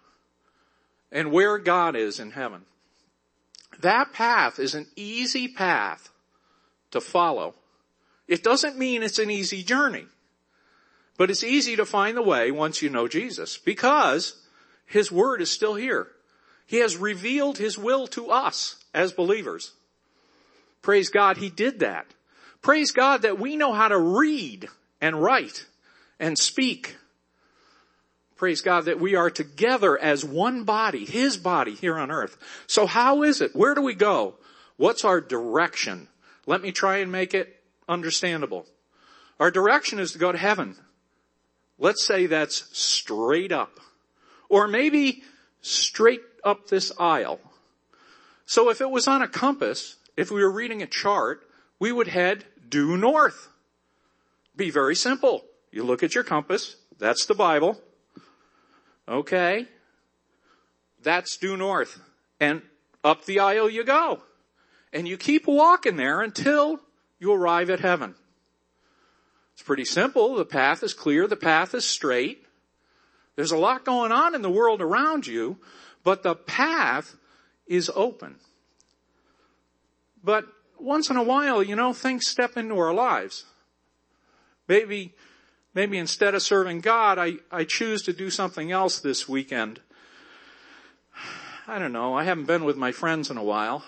and 1.11 1.31
where 1.31 1.57
God 1.57 1.95
is 1.95 2.19
in 2.19 2.31
heaven. 2.31 2.63
That 3.79 4.13
path 4.13 4.59
is 4.59 4.75
an 4.75 4.87
easy 4.95 5.47
path 5.47 6.09
to 6.91 7.01
follow. 7.01 7.55
It 8.27 8.43
doesn't 8.43 8.77
mean 8.77 9.03
it's 9.03 9.19
an 9.19 9.31
easy 9.31 9.63
journey. 9.63 10.05
But 11.17 11.29
it's 11.29 11.43
easy 11.43 11.75
to 11.75 11.85
find 11.85 12.17
the 12.17 12.21
way 12.21 12.51
once 12.51 12.81
you 12.81 12.89
know 12.89 13.07
Jesus 13.07 13.57
because 13.57 14.35
His 14.85 15.11
Word 15.11 15.41
is 15.41 15.51
still 15.51 15.75
here. 15.75 16.07
He 16.65 16.77
has 16.77 16.97
revealed 16.97 17.57
His 17.57 17.77
will 17.77 18.07
to 18.07 18.29
us 18.29 18.83
as 18.93 19.11
believers. 19.11 19.71
Praise 20.81 21.09
God, 21.09 21.37
He 21.37 21.49
did 21.49 21.79
that. 21.79 22.07
Praise 22.61 22.91
God 22.91 23.23
that 23.23 23.39
we 23.39 23.55
know 23.55 23.73
how 23.73 23.87
to 23.87 23.97
read 23.97 24.67
and 24.99 25.21
write 25.21 25.65
and 26.19 26.37
speak. 26.37 26.95
Praise 28.41 28.62
God 28.62 28.86
that 28.86 29.00
we 29.00 29.13
are 29.13 29.29
together 29.29 30.00
as 30.00 30.25
one 30.25 30.63
body, 30.63 31.05
His 31.05 31.38
body 31.38 31.75
here 31.75 31.95
on 31.95 32.10
earth. 32.10 32.39
So 32.65 32.88
how 32.88 33.21
is 33.21 33.39
it? 33.39 33.55
Where 33.55 33.75
do 33.75 33.83
we 33.83 33.93
go? 33.93 34.33
What's 34.77 35.05
our 35.05 35.21
direction? 35.21 36.07
Let 36.48 36.63
me 36.63 36.71
try 36.71 36.98
and 36.98 37.12
make 37.12 37.36
it 37.36 37.55
understandable. 37.88 38.65
Our 39.39 39.51
direction 39.51 40.00
is 40.00 40.13
to 40.13 40.17
go 40.17 40.31
to 40.31 40.39
heaven. 40.39 40.75
Let's 41.77 42.03
say 42.03 42.25
that's 42.25 42.67
straight 42.75 43.51
up. 43.51 43.79
Or 44.50 44.67
maybe 44.67 45.21
straight 45.62 46.24
up 46.43 46.65
this 46.65 46.91
aisle. 47.00 47.39
So 48.48 48.71
if 48.71 48.81
it 48.81 48.89
was 48.89 49.07
on 49.07 49.21
a 49.21 49.27
compass, 49.27 49.98
if 50.17 50.31
we 50.31 50.41
were 50.41 50.51
reading 50.51 50.81
a 50.81 50.88
chart, 50.88 51.48
we 51.77 51.91
would 51.91 52.07
head 52.07 52.45
due 52.67 52.98
north. 52.98 53.50
Be 54.55 54.71
very 54.71 54.95
simple. 54.95 55.45
You 55.71 55.83
look 55.83 56.01
at 56.01 56.15
your 56.15 56.24
compass, 56.24 56.75
that's 56.98 57.27
the 57.27 57.36
Bible. 57.36 57.79
Okay. 59.11 59.67
That's 61.03 61.37
due 61.37 61.57
north. 61.57 61.99
And 62.39 62.61
up 63.03 63.25
the 63.25 63.41
aisle 63.41 63.69
you 63.69 63.83
go. 63.83 64.21
And 64.93 65.07
you 65.07 65.17
keep 65.17 65.47
walking 65.47 65.97
there 65.97 66.21
until 66.21 66.79
you 67.19 67.33
arrive 67.33 67.69
at 67.69 67.81
heaven. 67.81 68.15
It's 69.53 69.61
pretty 69.61 69.85
simple. 69.85 70.35
The 70.35 70.45
path 70.45 70.81
is 70.81 70.93
clear. 70.93 71.27
The 71.27 71.35
path 71.35 71.75
is 71.75 71.85
straight. 71.85 72.45
There's 73.35 73.51
a 73.51 73.57
lot 73.57 73.85
going 73.85 74.11
on 74.11 74.33
in 74.33 74.41
the 74.41 74.49
world 74.49 74.81
around 74.81 75.27
you, 75.27 75.57
but 76.03 76.23
the 76.23 76.35
path 76.35 77.15
is 77.67 77.91
open. 77.95 78.35
But 80.23 80.45
once 80.79 81.09
in 81.09 81.17
a 81.17 81.23
while, 81.23 81.63
you 81.63 81.75
know, 81.75 81.93
things 81.93 82.27
step 82.27 82.57
into 82.57 82.77
our 82.77 82.93
lives. 82.93 83.45
Maybe, 84.67 85.13
maybe 85.73 85.97
instead 85.97 86.35
of 86.35 86.41
serving 86.41 86.81
God, 86.81 87.17
I, 87.17 87.35
I 87.51 87.63
choose 87.63 88.01
to 88.03 88.13
do 88.13 88.29
something 88.29 88.71
else 88.71 88.99
this 88.99 89.27
weekend. 89.27 89.79
I 91.67 91.79
don't 91.79 91.93
know. 91.93 92.13
I 92.15 92.23
haven't 92.23 92.47
been 92.47 92.65
with 92.65 92.77
my 92.77 92.91
friends 92.91 93.29
in 93.29 93.37
a 93.37 93.43
while. 93.43 93.83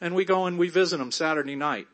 And 0.00 0.14
we 0.14 0.24
go 0.24 0.46
and 0.46 0.58
we 0.58 0.68
visit 0.68 0.98
them 0.98 1.10
Saturday 1.10 1.56
night 1.56 1.86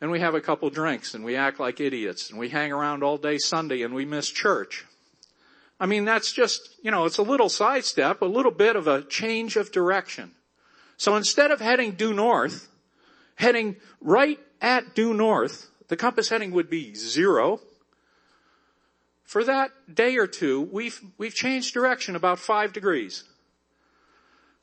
and 0.00 0.10
we 0.10 0.20
have 0.20 0.34
a 0.34 0.40
couple 0.40 0.70
drinks 0.70 1.14
and 1.14 1.24
we 1.24 1.36
act 1.36 1.58
like 1.58 1.80
idiots 1.80 2.30
and 2.30 2.38
we 2.38 2.48
hang 2.48 2.72
around 2.72 3.02
all 3.02 3.18
day 3.18 3.38
Sunday 3.38 3.82
and 3.82 3.94
we 3.94 4.04
miss 4.04 4.30
church. 4.30 4.84
I 5.78 5.86
mean, 5.86 6.04
that's 6.04 6.32
just, 6.32 6.76
you 6.82 6.90
know, 6.90 7.04
it's 7.04 7.18
a 7.18 7.22
little 7.22 7.48
sidestep, 7.48 8.22
a 8.22 8.26
little 8.26 8.52
bit 8.52 8.76
of 8.76 8.86
a 8.86 9.02
change 9.02 9.56
of 9.56 9.72
direction. 9.72 10.32
So 10.96 11.16
instead 11.16 11.50
of 11.50 11.60
heading 11.60 11.92
due 11.92 12.14
north, 12.14 12.68
heading 13.34 13.76
right 14.00 14.40
at 14.60 14.94
due 14.94 15.12
north, 15.12 15.68
the 15.88 15.96
compass 15.96 16.28
heading 16.28 16.50
would 16.52 16.70
be 16.70 16.94
zero. 16.94 17.60
For 19.24 19.42
that 19.44 19.70
day 19.92 20.16
or 20.16 20.26
two, 20.26 20.60
we've, 20.60 21.00
we've 21.18 21.34
changed 21.34 21.74
direction 21.74 22.16
about 22.16 22.38
five 22.38 22.72
degrees. 22.72 23.24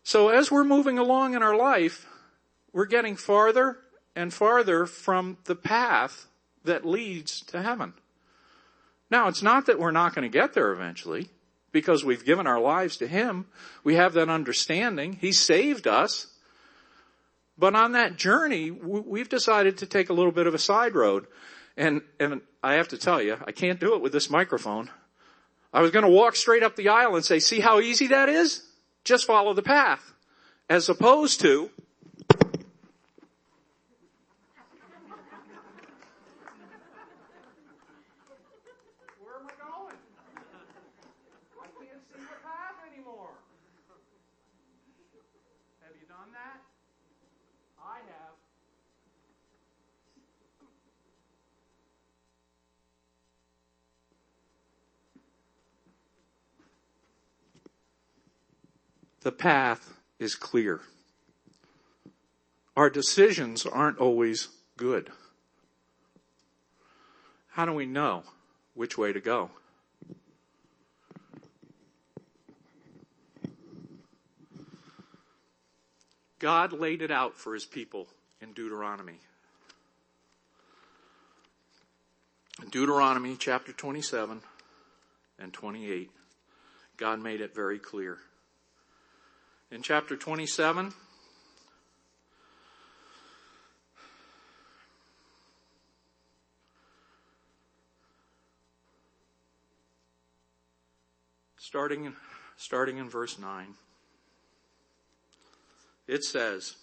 So 0.03 0.29
as 0.29 0.51
we're 0.51 0.63
moving 0.63 0.97
along 0.97 1.33
in 1.33 1.43
our 1.43 1.55
life, 1.55 2.07
we're 2.71 2.85
getting 2.85 3.15
farther 3.15 3.77
and 4.15 4.33
farther 4.33 4.85
from 4.85 5.37
the 5.45 5.55
path 5.55 6.27
that 6.65 6.85
leads 6.85 7.41
to 7.41 7.61
heaven. 7.61 7.93
Now, 9.09 9.27
it's 9.27 9.43
not 9.43 9.67
that 9.67 9.79
we're 9.79 9.91
not 9.91 10.15
going 10.15 10.29
to 10.29 10.37
get 10.37 10.53
there 10.53 10.71
eventually 10.71 11.29
because 11.71 12.03
we've 12.03 12.25
given 12.25 12.47
our 12.47 12.59
lives 12.59 12.97
to 12.97 13.07
Him. 13.07 13.45
We 13.83 13.95
have 13.95 14.13
that 14.13 14.29
understanding. 14.29 15.13
He 15.13 15.31
saved 15.31 15.87
us. 15.87 16.27
But 17.63 17.75
on 17.75 17.93
that 17.93 18.17
journey, 18.17 18.71
we've 18.71 19.29
decided 19.29 19.77
to 19.77 19.85
take 19.85 20.09
a 20.09 20.13
little 20.13 20.33
bit 20.33 20.47
of 20.47 20.53
a 20.53 20.59
side 20.59 20.95
road. 20.95 21.27
And, 21.77 22.01
and 22.19 22.41
I 22.61 22.73
have 22.73 22.89
to 22.89 22.97
tell 22.97 23.21
you, 23.21 23.37
I 23.47 23.53
can't 23.53 23.79
do 23.79 23.95
it 23.95 24.01
with 24.01 24.11
this 24.11 24.29
microphone. 24.29 24.89
I 25.71 25.79
was 25.79 25.89
going 25.89 26.03
to 26.03 26.11
walk 26.11 26.35
straight 26.35 26.61
up 26.61 26.75
the 26.75 26.89
aisle 26.89 27.15
and 27.15 27.23
say, 27.23 27.39
see 27.39 27.61
how 27.61 27.79
easy 27.79 28.07
that 28.07 28.27
is? 28.27 28.67
Just 29.05 29.25
follow 29.25 29.53
the 29.53 29.61
path. 29.61 30.13
As 30.69 30.89
opposed 30.89 31.39
to, 31.39 31.69
the 59.23 59.31
path 59.31 59.93
is 60.19 60.35
clear. 60.35 60.81
Our 62.75 62.89
decisions 62.89 63.65
aren't 63.65 63.97
always 63.97 64.49
good. 64.77 65.09
How 67.49 67.65
do 67.65 67.73
we 67.73 67.85
know 67.85 68.23
which 68.73 68.97
way 68.97 69.13
to 69.13 69.19
go? 69.19 69.51
God 76.39 76.73
laid 76.73 77.01
it 77.01 77.11
out 77.11 77.37
for 77.37 77.53
his 77.53 77.65
people 77.65 78.07
in 78.41 78.51
Deuteronomy. 78.51 79.19
Deuteronomy 82.69 83.37
chapter 83.37 83.71
27 83.71 84.41
and 85.39 85.53
28, 85.53 86.11
God 86.97 87.21
made 87.21 87.39
it 87.39 87.55
very 87.55 87.79
clear. 87.79 88.17
In 89.73 89.81
chapter 89.81 90.15
27, 90.15 90.93
starting, 101.57 102.13
starting 102.55 102.99
in 102.99 103.09
verse 103.09 103.39
9, 103.39 103.73
it 106.05 106.23
says, 106.23 106.75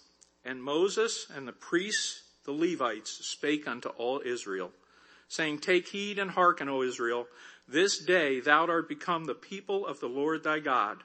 And 0.43 0.61
Moses 0.61 1.27
and 1.33 1.47
the 1.47 1.53
priests, 1.53 2.23
the 2.43 2.51
Levites, 2.51 3.25
spake 3.25 3.69
unto 3.69 3.87
all 3.87 4.21
Israel, 4.25 4.71
saying, 5.29 5.59
Take 5.59 5.87
heed 5.87 6.19
and 6.19 6.31
hearken, 6.31 6.67
O 6.67 6.81
Israel, 6.81 7.25
this 7.69 7.99
day 7.99 8.41
thou 8.41 8.67
art 8.67 8.89
become 8.89 9.23
the 9.23 9.33
people 9.33 9.87
of 9.87 10.01
the 10.01 10.09
Lord 10.09 10.43
thy 10.43 10.59
God. 10.59 10.97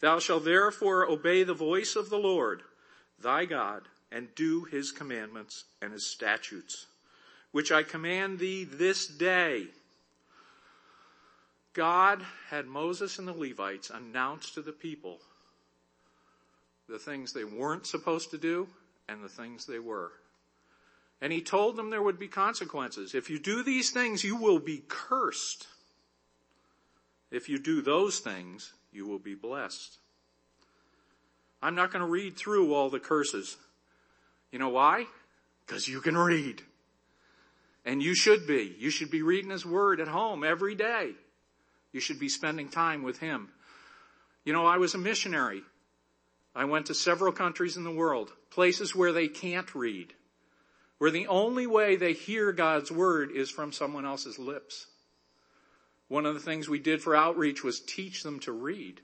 Thou 0.00 0.18
shalt 0.18 0.44
therefore 0.44 1.08
obey 1.08 1.44
the 1.44 1.54
voice 1.54 1.96
of 1.96 2.10
the 2.10 2.18
Lord 2.18 2.62
thy 3.18 3.44
God 3.44 3.82
and 4.10 4.34
do 4.34 4.64
his 4.64 4.92
commandments 4.92 5.64
and 5.80 5.92
his 5.92 6.06
statutes, 6.06 6.86
which 7.52 7.72
I 7.72 7.82
command 7.82 8.38
thee 8.38 8.64
this 8.64 9.06
day. 9.06 9.66
God 11.72 12.24
had 12.50 12.66
Moses 12.66 13.18
and 13.18 13.26
the 13.26 13.32
Levites 13.32 13.90
announce 13.90 14.50
to 14.52 14.62
the 14.62 14.72
people 14.72 15.18
the 16.88 16.98
things 16.98 17.32
they 17.32 17.44
weren't 17.44 17.86
supposed 17.86 18.30
to 18.30 18.38
do 18.38 18.68
and 19.08 19.22
the 19.22 19.28
things 19.28 19.66
they 19.66 19.78
were. 19.78 20.12
And 21.20 21.32
he 21.32 21.40
told 21.40 21.76
them 21.76 21.90
there 21.90 22.02
would 22.02 22.18
be 22.18 22.28
consequences. 22.28 23.14
If 23.14 23.30
you 23.30 23.38
do 23.38 23.62
these 23.62 23.90
things, 23.90 24.22
you 24.22 24.36
will 24.36 24.58
be 24.58 24.82
cursed. 24.86 25.66
If 27.30 27.48
you 27.48 27.58
do 27.58 27.80
those 27.82 28.18
things, 28.20 28.72
you 28.94 29.06
will 29.06 29.18
be 29.18 29.34
blessed. 29.34 29.98
I'm 31.60 31.74
not 31.74 31.92
going 31.92 32.04
to 32.04 32.10
read 32.10 32.36
through 32.36 32.74
all 32.74 32.90
the 32.90 33.00
curses. 33.00 33.56
You 34.52 34.58
know 34.58 34.68
why? 34.68 35.06
Because 35.66 35.88
you 35.88 36.00
can 36.00 36.16
read. 36.16 36.62
And 37.84 38.02
you 38.02 38.14
should 38.14 38.46
be. 38.46 38.74
You 38.78 38.90
should 38.90 39.10
be 39.10 39.22
reading 39.22 39.50
His 39.50 39.66
Word 39.66 40.00
at 40.00 40.08
home 40.08 40.44
every 40.44 40.74
day. 40.74 41.12
You 41.92 42.00
should 42.00 42.18
be 42.18 42.28
spending 42.28 42.68
time 42.68 43.02
with 43.02 43.18
Him. 43.18 43.48
You 44.44 44.52
know, 44.52 44.66
I 44.66 44.76
was 44.76 44.94
a 44.94 44.98
missionary. 44.98 45.62
I 46.54 46.66
went 46.66 46.86
to 46.86 46.94
several 46.94 47.32
countries 47.32 47.76
in 47.76 47.84
the 47.84 47.90
world, 47.90 48.30
places 48.50 48.94
where 48.94 49.12
they 49.12 49.26
can't 49.26 49.74
read, 49.74 50.14
where 50.98 51.10
the 51.10 51.26
only 51.26 51.66
way 51.66 51.96
they 51.96 52.12
hear 52.12 52.52
God's 52.52 52.92
Word 52.92 53.30
is 53.34 53.50
from 53.50 53.72
someone 53.72 54.06
else's 54.06 54.38
lips. 54.38 54.86
One 56.08 56.26
of 56.26 56.34
the 56.34 56.40
things 56.40 56.68
we 56.68 56.78
did 56.78 57.02
for 57.02 57.16
outreach 57.16 57.64
was 57.64 57.80
teach 57.80 58.22
them 58.22 58.40
to 58.40 58.52
read. 58.52 59.00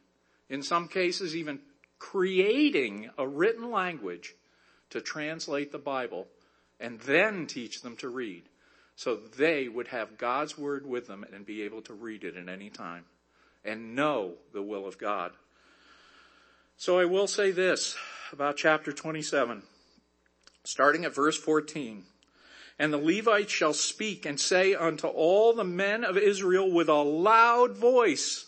In 0.48 0.62
some 0.62 0.88
cases, 0.88 1.34
even 1.34 1.60
creating 1.98 3.10
a 3.16 3.26
written 3.26 3.70
language 3.70 4.34
to 4.90 5.00
translate 5.00 5.72
the 5.72 5.78
Bible 5.78 6.26
and 6.78 7.00
then 7.00 7.46
teach 7.46 7.82
them 7.82 7.96
to 7.96 8.08
read 8.08 8.44
so 9.00 9.16
they 9.16 9.66
would 9.66 9.88
have 9.88 10.18
God's 10.18 10.58
word 10.58 10.84
with 10.84 11.06
them 11.06 11.24
and 11.32 11.46
be 11.46 11.62
able 11.62 11.80
to 11.82 11.94
read 11.94 12.22
it 12.22 12.36
at 12.36 12.50
any 12.50 12.68
time 12.68 13.04
and 13.64 13.96
know 13.96 14.34
the 14.52 14.60
will 14.60 14.86
of 14.86 14.98
God. 14.98 15.32
So 16.76 16.98
I 16.98 17.06
will 17.06 17.26
say 17.26 17.50
this 17.50 17.96
about 18.30 18.58
chapter 18.58 18.92
27, 18.92 19.62
starting 20.64 21.06
at 21.06 21.14
verse 21.14 21.38
14. 21.38 22.04
And 22.80 22.94
the 22.94 22.98
Levites 22.98 23.52
shall 23.52 23.74
speak 23.74 24.24
and 24.24 24.40
say 24.40 24.74
unto 24.74 25.06
all 25.06 25.52
the 25.52 25.64
men 25.64 26.02
of 26.02 26.16
Israel 26.16 26.72
with 26.72 26.88
a 26.88 26.94
loud 26.94 27.76
voice, 27.76 28.46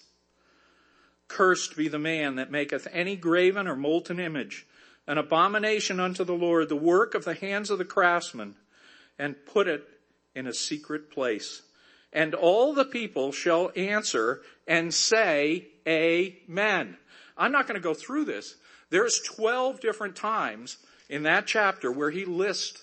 Cursed 1.29 1.77
be 1.77 1.89
the 1.89 1.99
man 1.99 2.37
that 2.37 2.51
maketh 2.51 2.89
any 2.93 3.15
graven 3.15 3.69
or 3.69 3.77
molten 3.77 4.19
image, 4.19 4.67
an 5.07 5.19
abomination 5.19 6.01
unto 6.01 6.25
the 6.25 6.33
Lord, 6.33 6.71
the 6.71 6.77
work 6.77 7.15
of 7.15 7.27
the 7.27 7.35
hands 7.35 7.69
of 7.69 7.77
the 7.77 7.85
craftsman, 7.85 8.55
and 9.19 9.37
put 9.45 9.69
it 9.69 9.87
in 10.35 10.47
a 10.47 10.55
secret 10.55 11.11
place. 11.11 11.61
And 12.11 12.35
all 12.35 12.73
the 12.73 12.87
people 12.87 13.33
shall 13.33 13.71
answer 13.77 14.41
and 14.67 14.95
say, 14.95 15.67
Amen. 15.87 16.97
I'm 17.37 17.53
not 17.53 17.67
going 17.67 17.79
to 17.79 17.87
go 17.87 17.93
through 17.93 18.25
this. 18.25 18.57
There's 18.89 19.21
12 19.21 19.81
different 19.81 20.17
times 20.17 20.79
in 21.11 21.25
that 21.25 21.47
chapter 21.47 21.93
where 21.93 22.11
he 22.11 22.25
lists 22.25 22.83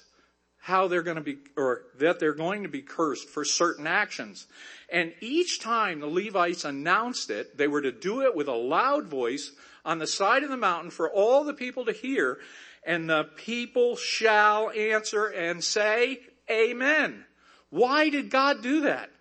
how 0.60 0.88
they're 0.88 1.02
going 1.02 1.15
to 1.15 1.22
be, 1.22 1.38
or 1.56 1.84
that 2.00 2.19
they're 2.19 2.34
going 2.34 2.63
to 2.63 2.69
be 2.69 2.82
cursed 2.82 3.30
for 3.30 3.45
certain 3.45 3.88
actions. 3.88 4.45
And 4.91 5.13
each 5.22 5.60
time 5.60 6.00
the 6.00 6.08
Levites 6.08 6.65
announced 6.65 7.30
it, 7.30 7.58
they 7.58 7.67
were 7.67 7.82
to 7.82 7.91
do 7.91 8.22
it 8.24 8.36
with 8.36 8.48
a 8.48 8.54
loud 8.54 9.08
voice 9.08 9.52
on 9.86 10.00
the 10.00 10.08
side 10.08 10.43
of 10.43 10.50
the 10.50 10.58
mountain 10.58 10.91
for 10.91 11.10
all 11.10 11.43
the 11.43 11.54
people 11.54 11.86
to 11.86 11.93
hear. 11.93 12.39
And 12.86 13.10
the 13.10 13.24
people 13.24 13.95
shall 13.95 14.69
answer 14.72 15.28
and 15.28 15.63
say, 15.63 16.19
Amen. 16.50 17.26
Why 17.69 18.10
did 18.10 18.30
God 18.30 18.62
do 18.62 18.82
that? 18.82 19.12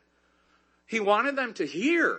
He 0.87 1.01
wanted 1.01 1.37
them 1.37 1.55
to 1.55 1.67
hear. 1.67 2.19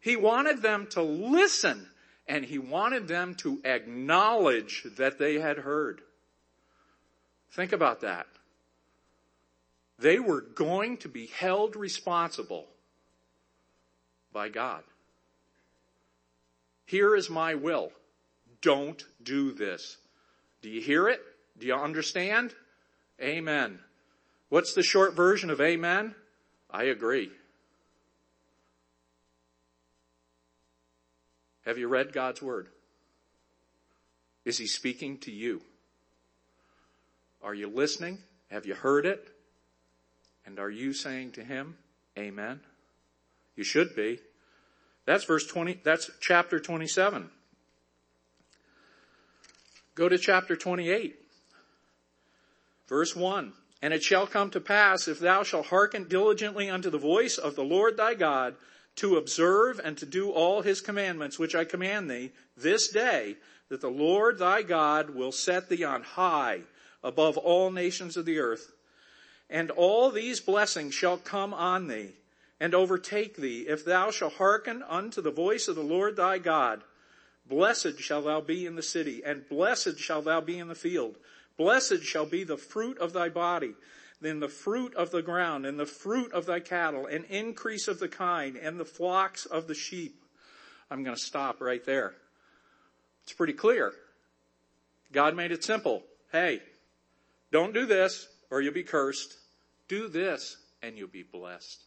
He 0.00 0.16
wanted 0.16 0.62
them 0.62 0.88
to 0.90 1.02
listen. 1.02 1.88
And 2.26 2.44
he 2.44 2.58
wanted 2.58 3.08
them 3.08 3.34
to 3.36 3.60
acknowledge 3.64 4.84
that 4.96 5.18
they 5.18 5.34
had 5.40 5.58
heard. 5.58 6.00
Think 7.52 7.72
about 7.72 8.00
that. 8.00 8.26
They 10.00 10.18
were 10.18 10.40
going 10.40 10.96
to 10.98 11.08
be 11.08 11.26
held 11.26 11.76
responsible 11.76 12.66
by 14.32 14.48
God. 14.48 14.82
Here 16.86 17.14
is 17.14 17.28
my 17.28 17.54
will. 17.54 17.92
Don't 18.62 19.04
do 19.22 19.52
this. 19.52 19.98
Do 20.62 20.70
you 20.70 20.80
hear 20.80 21.08
it? 21.08 21.20
Do 21.58 21.66
you 21.66 21.74
understand? 21.74 22.54
Amen. 23.20 23.78
What's 24.48 24.72
the 24.72 24.82
short 24.82 25.14
version 25.14 25.50
of 25.50 25.60
amen? 25.60 26.14
I 26.70 26.84
agree. 26.84 27.30
Have 31.66 31.76
you 31.76 31.88
read 31.88 32.14
God's 32.14 32.40
word? 32.40 32.68
Is 34.46 34.56
he 34.56 34.66
speaking 34.66 35.18
to 35.18 35.30
you? 35.30 35.60
Are 37.42 37.54
you 37.54 37.68
listening? 37.68 38.18
Have 38.50 38.64
you 38.64 38.74
heard 38.74 39.04
it? 39.04 39.28
And 40.46 40.58
are 40.58 40.70
you 40.70 40.92
saying 40.92 41.32
to 41.32 41.44
him, 41.44 41.76
Amen? 42.18 42.60
You 43.56 43.64
should 43.64 43.94
be. 43.94 44.20
That's 45.06 45.24
verse 45.24 45.46
20, 45.46 45.80
that's 45.82 46.10
chapter 46.20 46.60
27. 46.60 47.30
Go 49.94 50.08
to 50.08 50.18
chapter 50.18 50.56
28. 50.56 51.16
Verse 52.88 53.14
1. 53.14 53.52
And 53.82 53.94
it 53.94 54.02
shall 54.02 54.26
come 54.26 54.50
to 54.50 54.60
pass, 54.60 55.08
if 55.08 55.18
thou 55.18 55.42
shalt 55.42 55.66
hearken 55.66 56.04
diligently 56.04 56.68
unto 56.68 56.90
the 56.90 56.98
voice 56.98 57.38
of 57.38 57.56
the 57.56 57.64
Lord 57.64 57.96
thy 57.96 58.14
God, 58.14 58.56
to 58.96 59.16
observe 59.16 59.80
and 59.82 59.96
to 59.98 60.06
do 60.06 60.30
all 60.30 60.62
his 60.62 60.80
commandments 60.80 61.38
which 61.38 61.54
I 61.54 61.64
command 61.64 62.10
thee 62.10 62.32
this 62.56 62.88
day, 62.88 63.36
that 63.68 63.80
the 63.80 63.88
Lord 63.88 64.38
thy 64.38 64.62
God 64.62 65.10
will 65.10 65.32
set 65.32 65.68
thee 65.68 65.84
on 65.84 66.02
high 66.02 66.60
above 67.02 67.38
all 67.38 67.70
nations 67.70 68.16
of 68.16 68.26
the 68.26 68.38
earth. 68.38 68.72
And 69.50 69.70
all 69.72 70.10
these 70.10 70.40
blessings 70.40 70.94
shall 70.94 71.18
come 71.18 71.52
on 71.52 71.88
thee 71.88 72.14
and 72.60 72.74
overtake 72.74 73.36
thee 73.36 73.66
if 73.68 73.84
thou 73.84 74.10
shalt 74.10 74.34
hearken 74.34 74.82
unto 74.82 75.20
the 75.20 75.32
voice 75.32 75.66
of 75.66 75.74
the 75.74 75.82
Lord 75.82 76.16
thy 76.16 76.38
God. 76.38 76.82
Blessed 77.46 77.98
shall 77.98 78.22
thou 78.22 78.40
be 78.40 78.64
in 78.64 78.76
the 78.76 78.82
city, 78.82 79.22
and 79.24 79.48
blessed 79.48 79.98
shall 79.98 80.22
thou 80.22 80.40
be 80.40 80.58
in 80.58 80.68
the 80.68 80.74
field. 80.76 81.16
Blessed 81.56 82.04
shall 82.04 82.26
be 82.26 82.44
the 82.44 82.56
fruit 82.56 82.96
of 82.98 83.12
thy 83.12 83.28
body, 83.28 83.74
then 84.20 84.38
the 84.38 84.48
fruit 84.48 84.94
of 84.94 85.10
the 85.10 85.22
ground, 85.22 85.66
and 85.66 85.80
the 85.80 85.86
fruit 85.86 86.32
of 86.32 86.46
thy 86.46 86.60
cattle, 86.60 87.06
and 87.06 87.24
increase 87.24 87.88
of 87.88 87.98
the 87.98 88.08
kine, 88.08 88.56
and 88.56 88.78
the 88.78 88.84
flocks 88.84 89.46
of 89.46 89.66
the 89.66 89.74
sheep. 89.74 90.22
I'm 90.90 91.02
going 91.02 91.16
to 91.16 91.22
stop 91.22 91.60
right 91.60 91.84
there. 91.84 92.14
It's 93.24 93.32
pretty 93.32 93.52
clear. 93.54 93.92
God 95.10 95.34
made 95.34 95.50
it 95.50 95.64
simple. 95.64 96.04
Hey, 96.30 96.62
don't 97.50 97.74
do 97.74 97.84
this 97.84 98.28
or 98.50 98.60
you'll 98.60 98.74
be 98.74 98.82
cursed. 98.82 99.36
Do 99.90 100.06
this 100.06 100.56
and 100.82 100.96
you'll 100.96 101.08
be 101.08 101.24
blessed. 101.24 101.82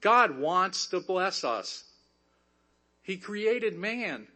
God 0.00 0.38
wants 0.38 0.86
to 0.86 1.00
bless 1.00 1.44
us. 1.44 1.84
He 3.02 3.18
created 3.18 3.76
man 3.76 4.26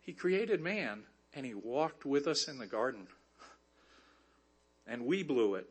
He 0.00 0.14
created 0.14 0.62
man 0.62 1.02
and 1.34 1.44
he 1.44 1.52
walked 1.52 2.06
with 2.06 2.26
us 2.26 2.48
in 2.48 2.58
the 2.58 2.66
garden. 2.66 3.06
And 4.86 5.04
we 5.04 5.22
blew 5.22 5.56
it. 5.56 5.68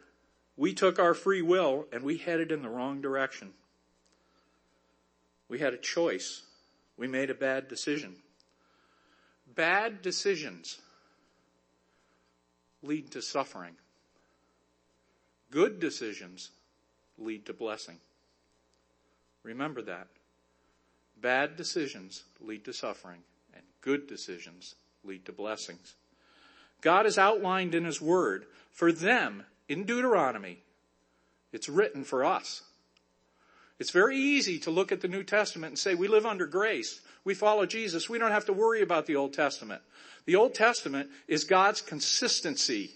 We 0.55 0.73
took 0.73 0.99
our 0.99 1.15
free 1.15 1.41
will 1.41 1.87
and 1.91 2.03
we 2.03 2.17
headed 2.17 2.51
in 2.51 2.61
the 2.61 2.69
wrong 2.69 3.01
direction. 3.01 3.53
We 5.49 5.57
had 5.57 5.73
a 5.73 5.77
choice. 5.77 6.43
We 6.95 7.07
made 7.07 7.31
a 7.31 7.33
bad 7.33 7.67
decision. 7.67 8.17
Bad 9.55 10.03
decisions 10.03 10.79
lead 12.83 13.11
to 13.11 13.21
suffering. 13.21 13.75
Good 15.51 15.79
decisions 15.79 16.51
lead 17.17 17.45
to 17.47 17.53
blessing. 17.53 17.97
Remember 19.43 19.81
that. 19.81 20.07
Bad 21.21 21.57
decisions 21.57 22.23
lead 22.39 22.65
to 22.65 22.73
suffering 22.73 23.21
and 23.53 23.63
good 23.81 24.07
decisions 24.07 24.75
lead 25.03 25.25
to 25.25 25.31
blessings. 25.31 25.95
God 26.81 27.05
has 27.05 27.17
outlined 27.17 27.75
in 27.75 27.85
His 27.85 28.01
Word 28.01 28.45
for 28.71 28.91
them 28.91 29.43
in 29.67 29.85
Deuteronomy. 29.85 30.59
It's 31.51 31.67
written 31.67 32.03
for 32.03 32.23
us. 32.23 32.61
It's 33.79 33.91
very 33.91 34.17
easy 34.17 34.59
to 34.59 34.71
look 34.71 34.91
at 34.91 35.01
the 35.01 35.07
New 35.07 35.23
Testament 35.23 35.71
and 35.71 35.79
say 35.79 35.95
we 35.95 36.07
live 36.07 36.25
under 36.25 36.45
grace. 36.45 37.01
We 37.23 37.33
follow 37.33 37.65
Jesus. 37.65 38.09
We 38.09 38.19
don't 38.19 38.31
have 38.31 38.45
to 38.45 38.53
worry 38.53 38.81
about 38.81 39.05
the 39.05 39.15
Old 39.15 39.33
Testament. 39.33 39.81
The 40.25 40.35
Old 40.35 40.53
Testament 40.53 41.09
is 41.27 41.43
God's 41.43 41.81
consistency 41.81 42.91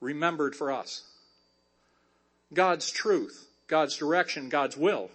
remembered 0.00 0.54
for 0.54 0.70
us. 0.70 1.02
God's 2.52 2.90
truth, 2.90 3.48
God's 3.66 3.96
direction, 3.96 4.48
God's 4.48 4.76
will. 4.76 5.10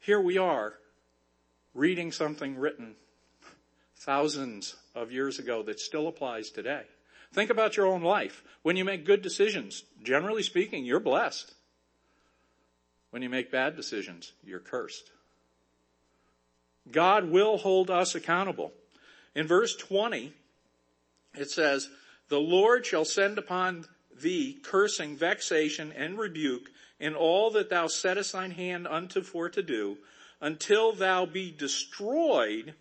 Here 0.00 0.20
we 0.20 0.38
are 0.38 0.74
reading 1.74 2.12
something 2.12 2.56
written 2.56 2.94
thousands 3.96 4.76
of 4.94 5.12
years 5.12 5.38
ago 5.38 5.62
that 5.64 5.80
still 5.80 6.08
applies 6.08 6.50
today. 6.50 6.82
Think 7.32 7.50
about 7.50 7.76
your 7.76 7.86
own 7.86 8.02
life. 8.02 8.42
When 8.62 8.76
you 8.76 8.84
make 8.84 9.04
good 9.04 9.22
decisions, 9.22 9.84
generally 10.02 10.42
speaking, 10.42 10.84
you're 10.84 11.00
blessed. 11.00 11.52
When 13.10 13.22
you 13.22 13.28
make 13.28 13.52
bad 13.52 13.76
decisions, 13.76 14.32
you're 14.42 14.60
cursed. 14.60 15.10
God 16.90 17.30
will 17.30 17.58
hold 17.58 17.90
us 17.90 18.14
accountable. 18.14 18.72
In 19.34 19.46
verse 19.46 19.76
20, 19.76 20.32
it 21.34 21.50
says, 21.50 21.88
The 22.28 22.40
Lord 22.40 22.86
shall 22.86 23.04
send 23.04 23.38
upon 23.38 23.84
thee 24.20 24.58
cursing, 24.62 25.16
vexation, 25.16 25.92
and 25.92 26.18
rebuke 26.18 26.70
in 27.00 27.14
all 27.14 27.50
that 27.50 27.70
thou 27.70 27.86
settest 27.86 28.32
thine 28.32 28.50
hand 28.50 28.86
unto 28.86 29.22
for 29.22 29.48
to 29.48 29.62
do, 29.62 29.98
until 30.40 30.92
thou 30.92 31.26
be 31.26 31.50
destroyed 31.50 32.74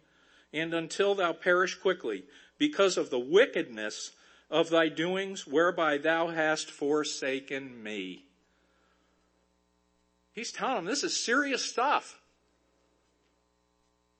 and 0.53 0.73
until 0.73 1.15
thou 1.15 1.33
perish 1.33 1.75
quickly, 1.75 2.23
because 2.57 2.97
of 2.97 3.09
the 3.09 3.19
wickedness 3.19 4.11
of 4.49 4.69
thy 4.69 4.87
doings 4.89 5.45
whereby 5.45 5.97
thou 5.97 6.27
hast 6.27 6.71
forsaken 6.71 7.83
me. 7.83 8.23
He's 10.33 10.51
telling 10.51 10.75
them 10.75 10.85
this 10.85 11.03
is 11.03 11.23
serious 11.23 11.65
stuff. 11.65 12.19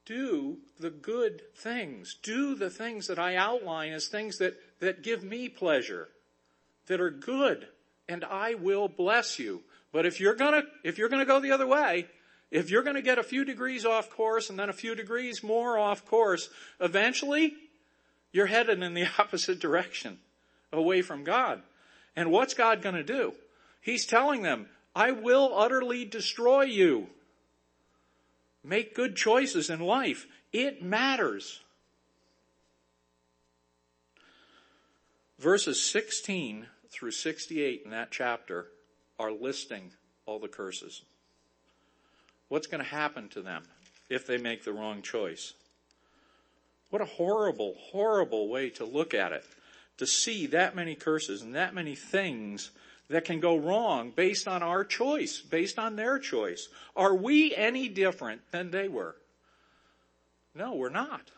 Do 0.06 0.58
the 0.80 0.90
good 0.90 1.42
things. 1.56 2.16
Do 2.24 2.56
the 2.56 2.70
things 2.70 3.08
that 3.08 3.20
I 3.20 3.36
outline 3.36 3.94
as 3.94 4.08
things 4.08 4.38
that, 4.38 4.56
that 4.80 5.04
give 5.04 5.24
me 5.24 5.50
pleasure, 5.50 6.10
that 6.88 7.00
are 7.00 7.12
good, 7.12 7.68
and 8.10 8.24
I 8.26 8.56
will 8.56 8.88
bless 8.88 9.40
you. 9.40 9.62
But 9.92 10.06
if 10.06 10.20
you're 10.20 10.36
gonna, 10.36 10.64
if 10.84 10.98
you're 10.98 11.10
gonna 11.10 11.26
go 11.26 11.40
the 11.40 11.52
other 11.52 11.68
way, 11.68 12.08
if 12.52 12.70
you're 12.70 12.84
gonna 12.84 13.02
get 13.02 13.20
a 13.20 13.24
few 13.24 13.46
degrees 13.46 13.86
off 13.86 14.10
course 14.10 14.50
and 14.50 14.58
then 14.58 14.70
a 14.70 14.74
few 14.74 14.96
degrees 14.96 15.44
more 15.44 15.78
off 15.78 16.06
course, 16.06 16.50
eventually 16.80 17.56
you're 18.32 18.48
headed 18.48 18.82
in 18.82 18.94
the 18.94 19.08
opposite 19.20 19.60
direction, 19.60 20.20
away 20.72 21.02
from 21.02 21.24
God. 21.24 21.62
And 22.16 22.32
what's 22.32 22.54
God 22.54 22.82
gonna 22.82 23.04
do? 23.04 23.34
He's 23.82 24.06
telling 24.06 24.42
them, 24.42 24.68
I 24.96 25.12
will 25.12 25.52
utterly 25.56 26.06
destroy 26.06 26.64
you. 26.64 27.08
Make 28.64 28.96
good 28.96 29.16
choices 29.16 29.70
in 29.70 29.80
life. 29.80 30.28
It 30.52 30.82
matters. 30.82 31.62
Verses 35.40 35.82
16 35.82 36.66
through 36.90 37.12
68 37.12 37.82
in 37.86 37.92
that 37.92 38.12
chapter 38.12 38.68
are 39.20 39.32
listing 39.32 39.92
all 40.26 40.40
the 40.40 40.48
curses. 40.48 41.04
What's 42.50 42.68
going 42.68 42.84
to 42.84 42.90
happen 42.90 43.30
to 43.30 43.42
them 43.42 43.64
if 44.10 44.26
they 44.26 44.38
make 44.38 44.64
the 44.64 44.74
wrong 44.74 45.02
choice? 45.02 45.54
What 46.90 47.02
a 47.02 47.06
horrible, 47.06 47.76
horrible 47.92 48.48
way 48.48 48.70
to 48.72 48.86
look 48.86 49.14
at 49.14 49.32
it. 49.34 49.44
To 49.98 50.08
see 50.08 50.48
that 50.48 50.76
many 50.76 50.96
curses 50.96 51.42
and 51.42 51.56
that 51.56 51.74
many 51.74 51.96
things 51.96 52.72
that 53.10 53.26
can 53.26 53.40
go 53.40 53.58
wrong 53.58 54.12
based 54.16 54.48
on 54.48 54.62
our 54.62 54.84
choice, 54.84 55.40
based 55.40 55.80
on 55.80 55.96
their 55.96 56.20
choice. 56.20 56.68
Are 56.96 57.16
we 57.16 57.56
any 57.56 57.90
different 57.90 58.42
than 58.52 58.72
they 58.72 58.88
were? 58.88 59.16
No, 60.54 60.76
we're 60.76 60.90
not. 60.90 61.32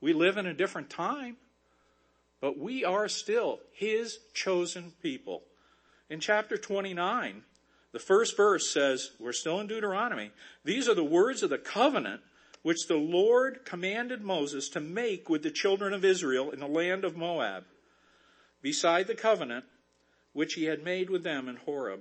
We 0.00 0.12
live 0.12 0.36
in 0.36 0.46
a 0.46 0.54
different 0.54 0.90
time, 0.90 1.36
but 2.40 2.58
we 2.58 2.84
are 2.84 3.08
still 3.08 3.60
His 3.72 4.18
chosen 4.34 4.92
people. 5.02 5.42
In 6.08 6.20
chapter 6.20 6.56
29, 6.56 7.42
the 7.92 7.98
first 7.98 8.36
verse 8.36 8.70
says, 8.70 9.10
we're 9.18 9.32
still 9.32 9.60
in 9.60 9.66
Deuteronomy, 9.66 10.30
these 10.64 10.88
are 10.88 10.94
the 10.94 11.04
words 11.04 11.42
of 11.42 11.50
the 11.50 11.58
covenant 11.58 12.20
which 12.62 12.88
the 12.88 12.96
Lord 12.96 13.64
commanded 13.64 14.22
Moses 14.22 14.68
to 14.70 14.80
make 14.80 15.28
with 15.28 15.42
the 15.42 15.50
children 15.50 15.92
of 15.92 16.04
Israel 16.04 16.50
in 16.50 16.58
the 16.58 16.66
land 16.66 17.04
of 17.04 17.16
Moab. 17.16 17.64
Beside 18.60 19.06
the 19.06 19.14
covenant 19.14 19.64
which 20.32 20.54
he 20.54 20.64
had 20.64 20.84
made 20.84 21.08
with 21.08 21.22
them 21.22 21.48
in 21.48 21.56
Horeb. 21.56 22.00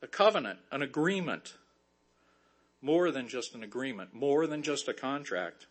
A 0.00 0.06
covenant, 0.06 0.60
an 0.70 0.80
agreement, 0.80 1.54
more 2.80 3.10
than 3.10 3.28
just 3.28 3.54
an 3.54 3.62
agreement, 3.62 4.14
more 4.14 4.46
than 4.46 4.62
just 4.62 4.88
a 4.88 4.94
contract. 4.94 5.66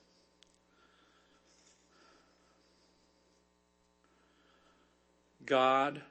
God 5.48 6.02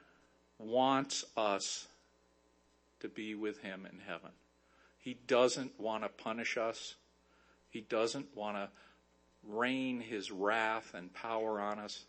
wants 0.57 1.23
us 1.37 1.87
to 2.99 3.07
be 3.07 3.35
with 3.35 3.61
Him 3.61 3.87
in 3.89 3.99
heaven. 3.99 4.31
He 4.97 5.17
doesn't 5.27 5.79
want 5.79 6.03
to 6.03 6.09
punish 6.09 6.57
us. 6.57 6.95
He 7.69 7.81
doesn't 7.81 8.35
want 8.35 8.57
to 8.57 8.69
rain 9.47 10.01
His 10.01 10.31
wrath 10.31 10.93
and 10.93 11.13
power 11.13 11.61
on 11.61 11.79
us. 11.79 12.03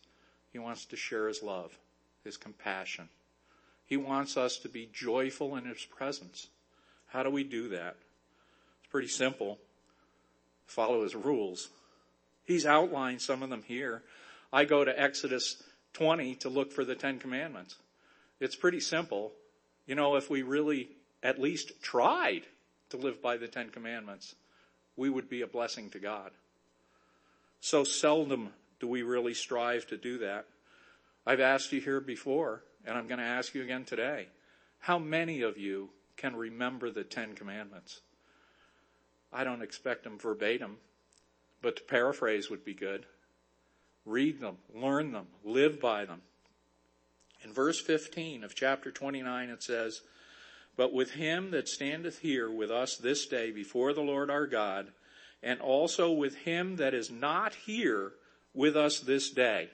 He 0.52 0.58
wants 0.58 0.86
to 0.86 0.96
share 0.96 1.28
His 1.28 1.42
love. 1.42 1.78
His 2.24 2.36
compassion. 2.36 3.08
He 3.84 3.96
wants 3.96 4.36
us 4.36 4.58
to 4.58 4.68
be 4.68 4.88
joyful 4.92 5.54
in 5.56 5.66
His 5.66 5.84
presence. 5.84 6.48
How 7.08 7.22
do 7.22 7.30
we 7.30 7.44
do 7.44 7.68
that? 7.68 7.96
It's 8.80 8.90
pretty 8.90 9.08
simple. 9.08 9.58
Follow 10.66 11.02
His 11.02 11.14
rules. 11.14 11.68
He's 12.44 12.64
outlined 12.64 13.20
some 13.20 13.42
of 13.42 13.50
them 13.50 13.62
here. 13.66 14.02
I 14.50 14.64
go 14.64 14.82
to 14.82 14.98
Exodus 14.98 15.62
20 15.98 16.36
to 16.36 16.48
look 16.48 16.72
for 16.72 16.84
the 16.84 16.94
Ten 16.94 17.18
Commandments. 17.18 17.74
It's 18.40 18.54
pretty 18.54 18.80
simple. 18.80 19.32
You 19.86 19.96
know, 19.96 20.14
if 20.14 20.30
we 20.30 20.42
really 20.42 20.90
at 21.22 21.40
least 21.40 21.82
tried 21.82 22.42
to 22.90 22.96
live 22.96 23.20
by 23.20 23.36
the 23.36 23.48
Ten 23.48 23.70
Commandments, 23.70 24.36
we 24.96 25.10
would 25.10 25.28
be 25.28 25.42
a 25.42 25.46
blessing 25.46 25.90
to 25.90 25.98
God. 25.98 26.30
So 27.60 27.82
seldom 27.82 28.50
do 28.78 28.86
we 28.86 29.02
really 29.02 29.34
strive 29.34 29.88
to 29.88 29.96
do 29.96 30.18
that. 30.18 30.46
I've 31.26 31.40
asked 31.40 31.72
you 31.72 31.80
here 31.80 32.00
before, 32.00 32.62
and 32.86 32.96
I'm 32.96 33.08
going 33.08 33.18
to 33.18 33.24
ask 33.24 33.54
you 33.54 33.62
again 33.62 33.84
today. 33.84 34.28
How 34.78 34.98
many 34.98 35.42
of 35.42 35.58
you 35.58 35.90
can 36.16 36.36
remember 36.36 36.90
the 36.90 37.02
Ten 37.02 37.34
Commandments? 37.34 38.02
I 39.32 39.42
don't 39.42 39.62
expect 39.62 40.04
them 40.04 40.18
verbatim, 40.18 40.76
but 41.60 41.76
to 41.76 41.82
paraphrase 41.82 42.48
would 42.48 42.64
be 42.64 42.74
good. 42.74 43.04
Read 44.08 44.40
them, 44.40 44.56
learn 44.74 45.12
them, 45.12 45.26
live 45.44 45.80
by 45.80 46.04
them. 46.04 46.22
In 47.44 47.52
verse 47.52 47.80
15 47.80 48.42
of 48.42 48.54
chapter 48.54 48.90
29 48.90 49.50
it 49.50 49.62
says, 49.62 50.00
But 50.76 50.92
with 50.92 51.12
him 51.12 51.50
that 51.52 51.68
standeth 51.68 52.18
here 52.20 52.50
with 52.50 52.70
us 52.70 52.96
this 52.96 53.26
day 53.26 53.50
before 53.50 53.92
the 53.92 54.00
Lord 54.00 54.30
our 54.30 54.46
God, 54.46 54.88
and 55.42 55.60
also 55.60 56.10
with 56.10 56.34
him 56.36 56.76
that 56.76 56.94
is 56.94 57.10
not 57.10 57.54
here 57.54 58.12
with 58.54 58.76
us 58.76 58.98
this 58.98 59.30
day 59.30 59.68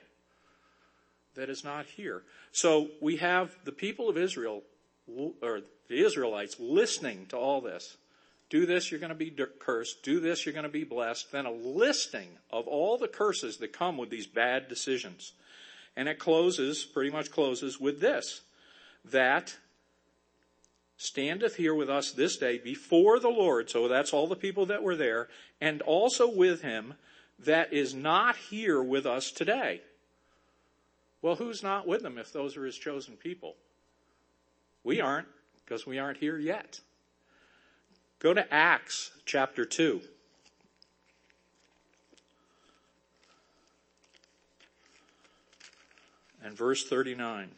that 1.34 1.50
is 1.50 1.64
not 1.64 1.86
here. 1.86 2.22
So 2.52 2.88
we 3.00 3.16
have 3.16 3.54
the 3.64 3.72
people 3.72 4.08
of 4.08 4.16
Israel, 4.16 4.62
or 5.42 5.60
the 5.88 6.04
Israelites, 6.04 6.56
listening 6.58 7.26
to 7.26 7.36
all 7.36 7.60
this. 7.60 7.96
Do 8.50 8.66
this, 8.66 8.90
you're 8.90 9.00
going 9.00 9.08
to 9.10 9.14
be 9.14 9.34
cursed. 9.58 10.02
Do 10.02 10.20
this, 10.20 10.44
you're 10.44 10.52
going 10.52 10.64
to 10.64 10.68
be 10.68 10.84
blessed. 10.84 11.32
Then 11.32 11.46
a 11.46 11.50
listing 11.50 12.28
of 12.50 12.68
all 12.68 12.98
the 12.98 13.08
curses 13.08 13.56
that 13.58 13.72
come 13.72 13.96
with 13.96 14.10
these 14.10 14.26
bad 14.26 14.68
decisions. 14.68 15.32
And 15.96 16.08
it 16.08 16.18
closes, 16.18 16.84
pretty 16.84 17.10
much 17.10 17.30
closes 17.30 17.80
with 17.80 18.00
this, 18.00 18.42
that 19.04 19.56
standeth 20.96 21.56
here 21.56 21.74
with 21.74 21.90
us 21.90 22.12
this 22.12 22.36
day 22.36 22.58
before 22.58 23.18
the 23.18 23.28
Lord. 23.28 23.70
So 23.70 23.88
that's 23.88 24.12
all 24.12 24.26
the 24.26 24.36
people 24.36 24.66
that 24.66 24.82
were 24.82 24.96
there 24.96 25.28
and 25.60 25.82
also 25.82 26.30
with 26.30 26.62
him 26.62 26.94
that 27.40 27.72
is 27.72 27.94
not 27.94 28.36
here 28.36 28.82
with 28.82 29.06
us 29.06 29.30
today. 29.30 29.80
Well, 31.22 31.36
who's 31.36 31.62
not 31.62 31.86
with 31.86 32.02
them 32.02 32.18
if 32.18 32.32
those 32.32 32.56
are 32.56 32.66
his 32.66 32.76
chosen 32.76 33.16
people? 33.16 33.56
We 34.84 35.00
aren't 35.00 35.28
because 35.64 35.86
we 35.86 35.98
aren't 35.98 36.18
here 36.18 36.38
yet. 36.38 36.80
Go 38.24 38.32
to 38.32 38.54
Acts 38.54 39.10
chapter 39.26 39.66
2. 39.66 40.00
And 46.42 46.56
verse 46.56 46.88
39. 46.88 47.50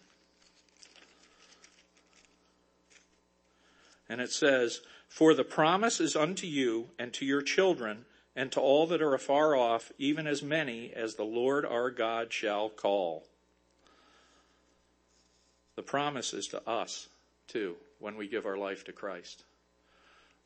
And 4.09 4.20
it 4.20 4.33
says, 4.33 4.81
For 5.09 5.35
the 5.35 5.44
promise 5.44 6.00
is 6.00 6.16
unto 6.16 6.48
you 6.48 6.88
and 6.98 7.12
to 7.12 7.24
your 7.24 7.42
children 7.42 8.05
and 8.35 8.50
to 8.50 8.61
all 8.61 8.88
that 8.88 9.00
are 9.00 9.14
afar 9.14 9.55
off, 9.55 9.92
even 9.98 10.26
as 10.26 10.42
many 10.42 10.92
as 10.92 11.14
the 11.14 11.22
Lord 11.22 11.64
our 11.64 11.92
God 11.92 12.33
shall 12.33 12.70
call. 12.70 13.22
The 15.76 15.85
promise 15.85 16.35
is 16.35 16.48
to 16.48 16.68
us, 16.68 17.07
too, 17.46 17.76
when 18.00 18.16
we 18.16 18.26
give 18.26 18.46
our 18.46 18.57
life 18.57 18.83
to 18.87 18.92
Christ. 18.92 19.44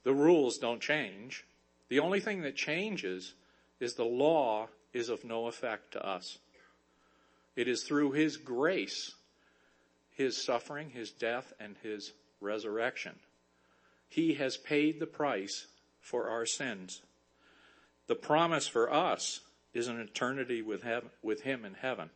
The 0.04 0.14
rules 0.14 0.58
don't 0.58 0.80
change. 0.80 1.44
The 1.88 2.00
only 2.00 2.20
thing 2.20 2.42
that 2.42 2.56
changes 2.56 3.34
is 3.80 3.94
the 3.94 4.04
law 4.04 4.68
is 4.92 5.08
of 5.08 5.24
no 5.24 5.46
effect 5.46 5.92
to 5.92 6.06
us. 6.06 6.38
It 7.56 7.68
is 7.68 7.84
through 7.84 8.12
His 8.12 8.36
grace, 8.36 9.12
His 10.10 10.42
suffering, 10.42 10.90
His 10.90 11.10
death, 11.10 11.52
and 11.58 11.76
His 11.82 12.12
resurrection 12.40 13.16
he 14.10 14.34
has 14.34 14.56
paid 14.56 14.98
the 14.98 15.06
price 15.06 15.68
for 16.00 16.28
our 16.28 16.44
sins. 16.44 17.00
The 18.08 18.16
promise 18.16 18.66
for 18.66 18.92
us 18.92 19.40
is 19.72 19.86
an 19.86 20.00
eternity 20.00 20.60
with, 20.60 20.82
heaven, 20.82 21.10
with 21.22 21.42
Him 21.42 21.64
in 21.64 21.74
heaven. 21.74 22.10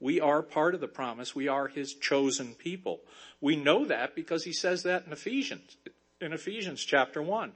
We 0.00 0.20
are 0.20 0.42
part 0.42 0.74
of 0.74 0.80
the 0.80 0.88
promise. 0.88 1.34
We 1.34 1.46
are 1.46 1.68
His 1.68 1.92
chosen 1.92 2.54
people. 2.54 3.00
We 3.42 3.56
know 3.56 3.84
that 3.84 4.14
because 4.14 4.44
He 4.44 4.54
says 4.54 4.84
that 4.84 5.04
in 5.06 5.12
Ephesians, 5.12 5.76
in 6.20 6.32
Ephesians 6.32 6.84
chapter 6.84 7.22
1. 7.22 7.52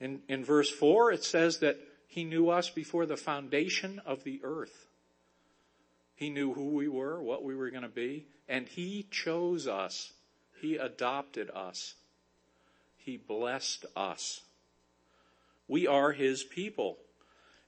In, 0.00 0.20
in 0.28 0.44
verse 0.44 0.70
4, 0.70 1.12
it 1.12 1.24
says 1.24 1.58
that 1.58 1.78
He 2.06 2.24
knew 2.24 2.50
us 2.50 2.70
before 2.70 3.06
the 3.06 3.16
foundation 3.16 4.00
of 4.06 4.24
the 4.24 4.40
earth. 4.44 4.86
He 6.14 6.30
knew 6.30 6.54
who 6.54 6.70
we 6.70 6.88
were, 6.88 7.20
what 7.22 7.44
we 7.44 7.54
were 7.54 7.70
going 7.70 7.82
to 7.82 7.88
be, 7.88 8.26
and 8.48 8.68
He 8.68 9.06
chose 9.10 9.66
us 9.66 10.12
he 10.60 10.76
adopted 10.76 11.50
us. 11.50 11.94
He 12.96 13.16
blessed 13.16 13.86
us. 13.96 14.42
We 15.66 15.86
are 15.86 16.12
His 16.12 16.42
people. 16.42 16.98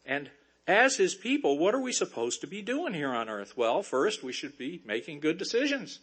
And 0.05 0.31
as 0.67 0.97
His 0.97 1.15
people, 1.15 1.59
what 1.59 1.75
are 1.75 1.81
we 1.81 1.93
supposed 1.93 2.41
to 2.41 2.47
be 2.47 2.63
doing 2.63 2.95
here 2.95 3.13
on 3.13 3.29
earth? 3.29 3.57
Well, 3.57 3.83
first, 3.83 4.23
we 4.23 4.33
should 4.33 4.59
be 4.59 4.83
making 4.85 5.21
good 5.21 5.39
decisions. 5.39 6.01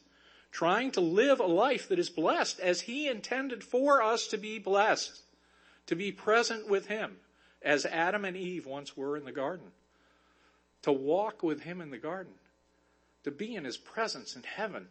Trying 0.51 0.91
to 0.91 1.01
live 1.01 1.39
a 1.39 1.45
life 1.45 1.89
that 1.89 1.99
is 1.99 2.09
blessed 2.09 2.59
as 2.59 2.81
He 2.81 3.07
intended 3.07 3.63
for 3.63 4.01
us 4.01 4.27
to 4.27 4.37
be 4.37 4.59
blessed. 4.59 5.21
To 5.87 5.95
be 5.95 6.11
present 6.11 6.67
with 6.67 6.87
Him 6.87 7.17
as 7.61 7.85
Adam 7.85 8.25
and 8.25 8.35
Eve 8.35 8.65
once 8.65 8.97
were 8.97 9.17
in 9.17 9.25
the 9.25 9.31
garden. 9.31 9.71
To 10.83 10.91
walk 10.91 11.43
with 11.43 11.61
Him 11.61 11.81
in 11.81 11.91
the 11.91 11.97
garden. 11.97 12.33
To 13.23 13.31
be 13.31 13.55
in 13.55 13.65
His 13.65 13.77
presence 13.77 14.35
in 14.35 14.43
heaven 14.43 14.87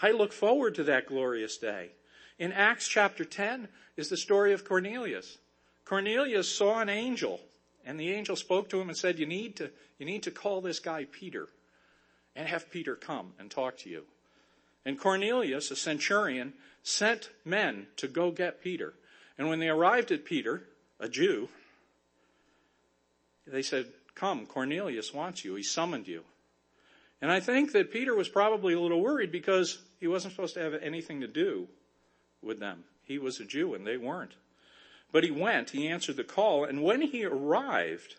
I 0.00 0.12
look 0.12 0.32
forward 0.32 0.74
to 0.76 0.84
that 0.84 1.06
glorious 1.06 1.56
day. 1.56 1.90
In 2.38 2.52
Acts 2.52 2.86
chapter 2.86 3.24
10 3.24 3.68
is 3.96 4.08
the 4.08 4.16
story 4.16 4.52
of 4.52 4.64
Cornelius. 4.64 5.38
Cornelius 5.84 6.48
saw 6.48 6.80
an 6.80 6.88
angel 6.88 7.40
and 7.84 7.98
the 7.98 8.12
angel 8.12 8.36
spoke 8.36 8.68
to 8.68 8.80
him 8.80 8.88
and 8.88 8.96
said, 8.96 9.18
you 9.18 9.26
need 9.26 9.56
to, 9.56 9.70
you 9.98 10.06
need 10.06 10.22
to 10.24 10.30
call 10.30 10.60
this 10.60 10.78
guy 10.78 11.06
Peter 11.10 11.48
and 12.36 12.46
have 12.46 12.70
Peter 12.70 12.94
come 12.94 13.32
and 13.38 13.50
talk 13.50 13.76
to 13.78 13.90
you. 13.90 14.04
And 14.84 14.98
Cornelius, 14.98 15.70
a 15.70 15.76
centurion, 15.76 16.54
sent 16.82 17.30
men 17.44 17.86
to 17.96 18.08
go 18.08 18.30
get 18.30 18.62
Peter. 18.62 18.94
And 19.36 19.48
when 19.48 19.58
they 19.58 19.68
arrived 19.68 20.10
at 20.10 20.24
Peter, 20.24 20.62
a 20.98 21.08
Jew, 21.08 21.48
they 23.46 23.62
said, 23.62 23.86
come, 24.14 24.46
Cornelius 24.46 25.12
wants 25.12 25.44
you. 25.44 25.54
He 25.54 25.62
summoned 25.62 26.08
you. 26.08 26.24
And 27.20 27.30
I 27.30 27.40
think 27.40 27.72
that 27.72 27.92
Peter 27.92 28.14
was 28.14 28.28
probably 28.28 28.74
a 28.74 28.80
little 28.80 29.00
worried 29.00 29.32
because 29.32 29.78
he 29.98 30.06
wasn't 30.06 30.34
supposed 30.34 30.54
to 30.54 30.62
have 30.62 30.74
anything 30.74 31.20
to 31.20 31.26
do 31.26 31.68
with 32.42 32.60
them. 32.60 32.84
He 33.04 33.18
was 33.18 33.40
a 33.40 33.44
Jew 33.44 33.74
and 33.74 33.86
they 33.86 33.96
weren't. 33.96 34.34
But 35.10 35.24
he 35.24 35.30
went, 35.30 35.70
he 35.70 35.88
answered 35.88 36.16
the 36.16 36.24
call, 36.24 36.64
and 36.64 36.82
when 36.82 37.00
he 37.00 37.24
arrived, 37.24 38.16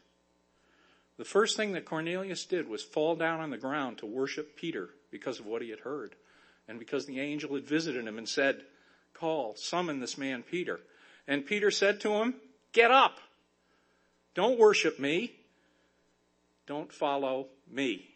the 1.17 1.25
first 1.25 1.55
thing 1.55 1.73
that 1.73 1.85
Cornelius 1.85 2.45
did 2.45 2.67
was 2.67 2.81
fall 2.81 3.15
down 3.15 3.41
on 3.41 3.51
the 3.51 3.57
ground 3.57 3.99
to 3.99 4.05
worship 4.07 4.55
Peter 4.55 4.89
because 5.11 5.39
of 5.39 5.45
what 5.45 5.61
he 5.61 5.69
had 5.69 5.81
heard. 5.81 6.15
And 6.69 6.77
because 6.77 7.07
the 7.07 7.19
angel 7.19 7.55
had 7.55 7.65
visited 7.65 8.07
him 8.07 8.19
and 8.19 8.29
said, 8.29 8.61
call, 9.15 9.55
summon 9.55 9.99
this 9.99 10.19
man 10.19 10.43
Peter. 10.43 10.79
And 11.27 11.45
Peter 11.45 11.71
said 11.71 11.99
to 12.01 12.13
him, 12.13 12.35
get 12.73 12.91
up. 12.91 13.17
Don't 14.35 14.59
worship 14.59 14.99
me. 14.99 15.33
Don't 16.67 16.93
follow 16.93 17.47
me. 17.69 18.07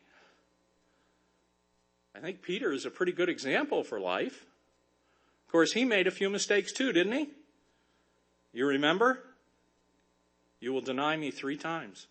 I 2.15 2.19
think 2.19 2.43
Peter 2.43 2.71
is 2.71 2.85
a 2.85 2.91
pretty 2.91 3.11
good 3.11 3.27
example 3.27 3.83
for 3.83 3.99
life. 3.99 4.45
Of 5.47 5.51
course, 5.51 5.73
he 5.73 5.83
made 5.83 6.05
a 6.05 6.11
few 6.11 6.29
mistakes 6.29 6.71
too, 6.71 6.91
didn't 6.93 7.13
he? 7.13 7.29
You 8.53 8.67
remember? 8.67 9.19
You 10.59 10.73
will 10.73 10.81
deny 10.81 11.17
me 11.17 11.31
three 11.31 11.57
times. 11.57 12.05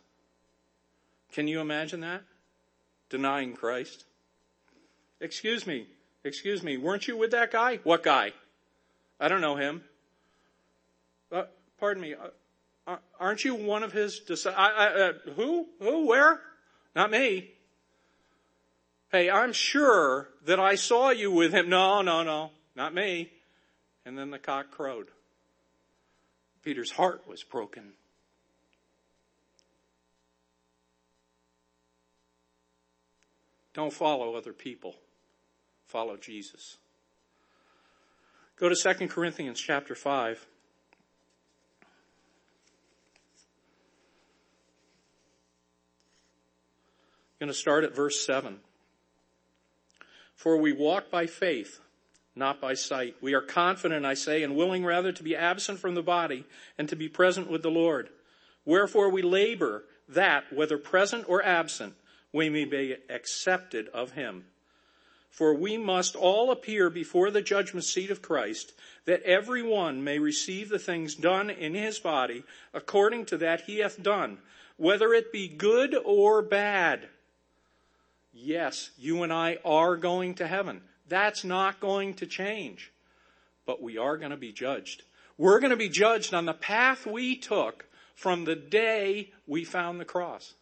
Can 1.33 1.47
you 1.47 1.61
imagine 1.61 2.01
that? 2.01 2.23
Denying 3.11 3.55
Christ. 3.55 4.05
Excuse 5.21 5.69
me, 5.69 5.87
excuse 6.25 6.63
me, 6.63 6.77
weren't 6.77 7.09
you 7.09 7.17
with 7.17 7.31
that 7.33 7.51
guy? 7.51 7.81
What 7.85 8.03
guy? 8.03 8.33
I 9.21 9.29
don't 9.29 9.41
know 9.41 9.57
him. 9.57 9.83
Uh, 11.31 11.45
pardon 11.79 12.03
me, 12.03 12.15
uh, 12.15 12.29
uh 12.87 12.97
aren't 13.19 13.45
you 13.45 13.55
one 13.55 13.83
of 13.83 13.93
his 13.93 14.21
disciples? 14.21 14.59
Uh, 14.59 15.13
who? 15.37 15.67
Who? 15.81 16.07
Where? 16.07 16.41
Not 16.95 17.11
me. 17.11 17.51
Hey, 19.11 19.31
I'm 19.31 19.53
sure 19.53 20.29
that 20.47 20.59
I 20.59 20.75
saw 20.75 21.11
you 21.11 21.31
with 21.31 21.53
him. 21.53 21.69
No, 21.69 22.01
no, 22.03 22.23
no, 22.23 22.51
not 22.75 22.95
me. 22.95 23.31
And 24.07 24.17
then 24.17 24.31
the 24.31 24.39
cock 24.39 24.71
crowed. 24.71 25.09
Peter's 26.63 26.93
heart 26.93 27.27
was 27.29 27.43
broken. 27.43 27.93
Don't 33.75 33.93
follow 33.93 34.35
other 34.35 34.53
people. 34.53 34.97
Follow 35.93 36.17
Jesus. 36.17 36.79
Go 38.57 38.71
to 38.71 38.75
2 38.75 39.09
Corinthians 39.09 39.61
chapter 39.61 39.95
5. 39.95 40.47
I'm 41.83 41.89
going 47.39 47.53
to 47.53 47.55
start 47.55 47.85
at 47.85 47.95
verse 47.95 48.25
7. 48.25 48.61
For 50.35 50.57
we 50.57 50.73
walk 50.73 51.11
by 51.11 51.27
faith, 51.27 51.81
not 52.35 52.59
by 52.59 52.73
sight. 52.73 53.17
We 53.21 53.35
are 53.35 53.43
confident, 53.43 54.07
I 54.07 54.15
say, 54.15 54.43
and 54.43 54.57
willing 54.57 54.87
rather 54.87 55.13
to 55.13 55.23
be 55.23 55.37
absent 55.37 55.79
from 55.79 55.95
the 55.95 56.03
body 56.03 56.47
and 56.79 56.89
to 56.89 56.97
be 56.97 57.11
present 57.11 57.51
with 57.51 57.61
the 57.61 57.71
Lord. 57.71 58.09
Wherefore 58.65 59.11
we 59.11 59.21
labor 59.21 59.85
that, 60.09 60.55
whether 60.55 60.79
present 60.79 61.27
or 61.29 61.45
absent, 61.45 61.93
we 62.33 62.49
may 62.49 62.65
be 62.65 62.97
accepted 63.11 63.89
of 63.89 64.13
him. 64.13 64.47
For 65.33 65.55
we 65.55 65.79
must 65.79 66.15
all 66.15 66.51
appear 66.51 66.91
before 66.91 67.31
the 67.31 67.41
judgment 67.41 67.87
seat 67.87 68.11
of 68.11 68.21
Christ, 68.21 68.75
that 69.07 69.23
every 69.23 69.63
one 69.63 70.05
may 70.05 70.19
receive 70.19 70.69
the 70.69 70.79
things 70.79 71.15
done 71.15 71.49
in 71.49 71.75
his 71.75 71.99
body 71.99 72.45
according 72.75 73.25
to 73.27 73.39
that 73.39 73.63
he 73.63 73.79
hath 73.79 74.03
done, 74.03 74.37
whether 74.77 75.15
it 75.15 75.33
be 75.33 75.49
good 75.49 75.97
or 76.05 76.43
bad. 76.43 77.09
Yes, 78.35 78.91
you 78.99 79.23
and 79.23 79.33
I 79.33 79.59
are 79.65 79.97
going 79.97 80.35
to 80.35 80.47
heaven. 80.47 80.83
That's 81.09 81.45
not 81.45 81.81
going 81.81 82.13
to 82.15 82.27
change. 82.27 82.93
But 83.65 83.83
we 83.83 83.97
are 83.97 84.19
going 84.19 84.33
to 84.33 84.37
be 84.37 84.53
judged. 84.53 85.03
We're 85.39 85.61
going 85.61 85.71
to 85.71 85.77
be 85.77 85.89
judged 85.89 86.35
on 86.35 86.45
the 86.45 86.53
path 86.53 87.07
we 87.07 87.37
took 87.37 87.87
from 88.15 88.45
the 88.45 88.55
day 88.57 89.31
we 89.47 89.65
found 89.65 89.99
the 89.99 90.05
cross. 90.05 90.53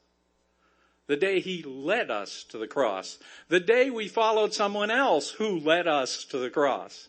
The 1.11 1.17
day 1.17 1.41
he 1.41 1.65
led 1.65 2.09
us 2.09 2.45
to 2.51 2.59
the 2.59 2.69
cross. 2.69 3.19
The 3.49 3.59
day 3.59 3.91
we 3.91 4.07
followed 4.07 4.55
someone 4.55 4.93
else 4.93 5.33
who 5.33 5.59
led 5.59 5.89
us 5.89 6.25
to 6.27 6.39
the 6.39 6.51
cross. 6.51 7.09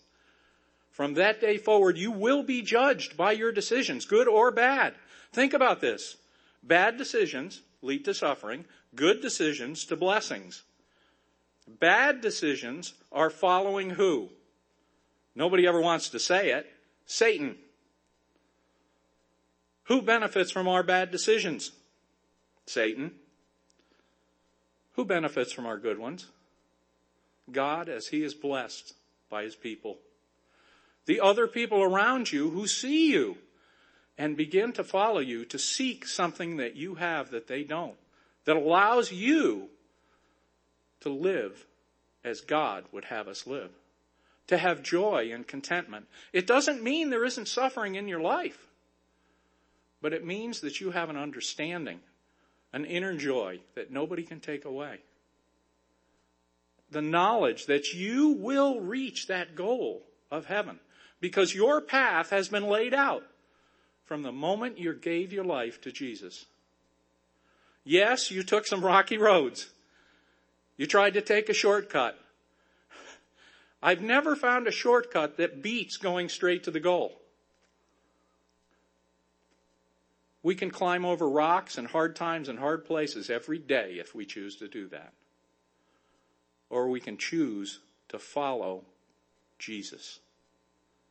From 0.90 1.14
that 1.14 1.40
day 1.40 1.60
forward, 1.60 2.00
you 2.00 2.10
will 2.10 2.42
be 2.42 2.64
judged 2.64 3.16
by 3.16 3.34
your 3.34 3.52
decisions, 3.52 4.06
good 4.06 4.28
or 4.28 4.50
bad. 4.50 4.96
Think 5.32 5.54
about 5.54 5.82
this. 5.82 6.18
Bad 6.64 6.98
decisions 6.98 7.62
lead 7.84 8.04
to 8.06 8.16
suffering. 8.16 8.66
Good 8.96 9.22
decisions 9.22 9.86
to 9.86 9.96
blessings. 9.96 10.64
Bad 11.68 12.22
decisions 12.22 12.96
are 13.12 13.30
following 13.30 13.92
who? 13.92 14.30
Nobody 15.36 15.68
ever 15.68 15.80
wants 15.80 16.10
to 16.10 16.20
say 16.20 16.50
it. 16.50 16.66
Satan. 17.06 17.56
Who 19.84 20.02
benefits 20.02 20.50
from 20.50 20.68
our 20.68 20.82
bad 20.82 21.12
decisions? 21.12 21.72
Satan. 22.66 23.12
Who 24.94 25.06
benefits 25.06 25.52
from 25.52 25.66
our 25.66 25.78
good 25.78 25.98
ones? 25.98 26.28
God 27.52 27.90
as 27.90 28.08
he 28.08 28.24
is 28.24 28.34
blessed 28.34 28.94
by 29.30 29.44
his 29.44 29.56
people. 29.56 29.98
The 31.06 31.20
other 31.20 31.48
people 31.48 31.82
around 31.82 32.32
you 32.32 32.50
who 32.50 32.68
see 32.68 33.12
you 33.12 33.38
and 34.18 34.38
begin 34.38 34.74
to 34.74 34.84
follow 34.84 35.20
you 35.20 35.46
to 35.46 35.58
seek 35.58 36.06
something 36.06 36.58
that 36.58 36.76
you 36.76 36.96
have 36.96 37.32
that 37.32 37.48
they 37.48 37.64
don't, 37.64 37.96
that 38.46 38.56
allows 38.56 39.12
you 39.12 39.70
to 41.00 41.10
live 41.10 41.66
as 42.24 42.42
God 42.42 42.86
would 42.92 43.06
have 43.06 43.28
us 43.28 43.48
live, 43.48 43.72
to 44.48 44.58
have 44.58 44.84
joy 44.84 45.32
and 45.34 45.48
contentment. 45.48 46.06
It 46.34 46.46
doesn't 46.46 46.84
mean 46.84 47.10
there 47.10 47.26
isn't 47.26 47.48
suffering 47.48 47.96
in 47.96 48.08
your 48.08 48.22
life, 48.22 48.68
but 50.02 50.14
it 50.14 50.26
means 50.26 50.62
that 50.62 50.80
you 50.80 50.92
have 50.92 51.10
an 51.10 51.18
understanding, 51.18 52.00
an 52.74 52.86
inner 52.86 53.16
joy 53.16 53.60
that 53.76 53.92
nobody 53.92 54.24
can 54.24 54.40
take 54.40 54.66
away. 54.66 55.00
The 56.90 57.02
knowledge 57.02 57.68
that 57.68 57.94
you 57.94 58.30
will 58.30 58.80
reach 58.80 59.28
that 59.28 59.56
goal 59.56 60.04
of 60.30 60.46
heaven 60.46 60.80
because 61.20 61.56
your 61.56 61.82
path 61.82 62.30
has 62.32 62.50
been 62.50 62.68
laid 62.68 62.94
out 62.94 63.24
from 64.06 64.24
the 64.24 64.32
moment 64.32 64.78
you 64.78 64.94
gave 64.94 65.32
your 65.32 65.46
life 65.46 65.80
to 65.82 65.92
Jesus. 65.92 66.46
Yes, 67.84 68.30
you 68.30 68.44
took 68.44 68.68
some 68.68 68.84
rocky 68.84 69.18
roads. 69.18 69.70
You 70.78 70.86
tried 70.86 71.14
to 71.14 71.22
take 71.22 71.48
a 71.48 71.54
shortcut. 71.54 72.20
I've 73.84 74.02
never 74.02 74.36
found 74.36 74.68
a 74.68 74.72
shortcut 74.72 75.38
that 75.38 75.62
beats 75.62 75.98
going 75.98 76.30
straight 76.30 76.64
to 76.66 76.72
the 76.72 76.80
goal. 76.80 77.21
We 80.44 80.56
can 80.56 80.72
climb 80.72 81.06
over 81.06 81.30
rocks 81.30 81.78
and 81.78 81.88
hard 81.88 82.16
times 82.16 82.50
and 82.50 82.58
hard 82.58 82.86
places 82.86 83.30
every 83.30 83.60
day 83.60 83.98
if 84.00 84.16
we 84.16 84.26
choose 84.26 84.56
to 84.58 84.68
do 84.68 84.88
that. 84.88 85.14
Or 86.70 86.90
we 86.90 87.00
can 87.00 87.18
choose 87.18 87.80
to 88.10 88.18
follow 88.18 88.84
Jesus 89.60 90.20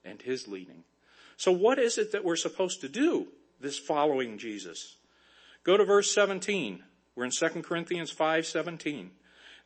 and 0.05 0.21
His 0.21 0.49
leading. 0.49 0.85
So 1.37 1.53
what 1.53 1.79
is 1.79 1.97
it 1.97 2.12
that 2.12 2.25
we're 2.25 2.37
supposed 2.37 2.81
to 2.81 2.88
do, 2.88 3.29
this 3.61 3.79
following 3.79 4.37
Jesus? 4.37 4.97
Go 5.62 5.77
to 5.77 5.85
verse 5.85 6.11
17. 6.11 6.83
We're 7.14 7.25
in 7.25 7.31
2 7.31 7.62
Corinthians 7.62 8.11
5:17. 8.11 9.11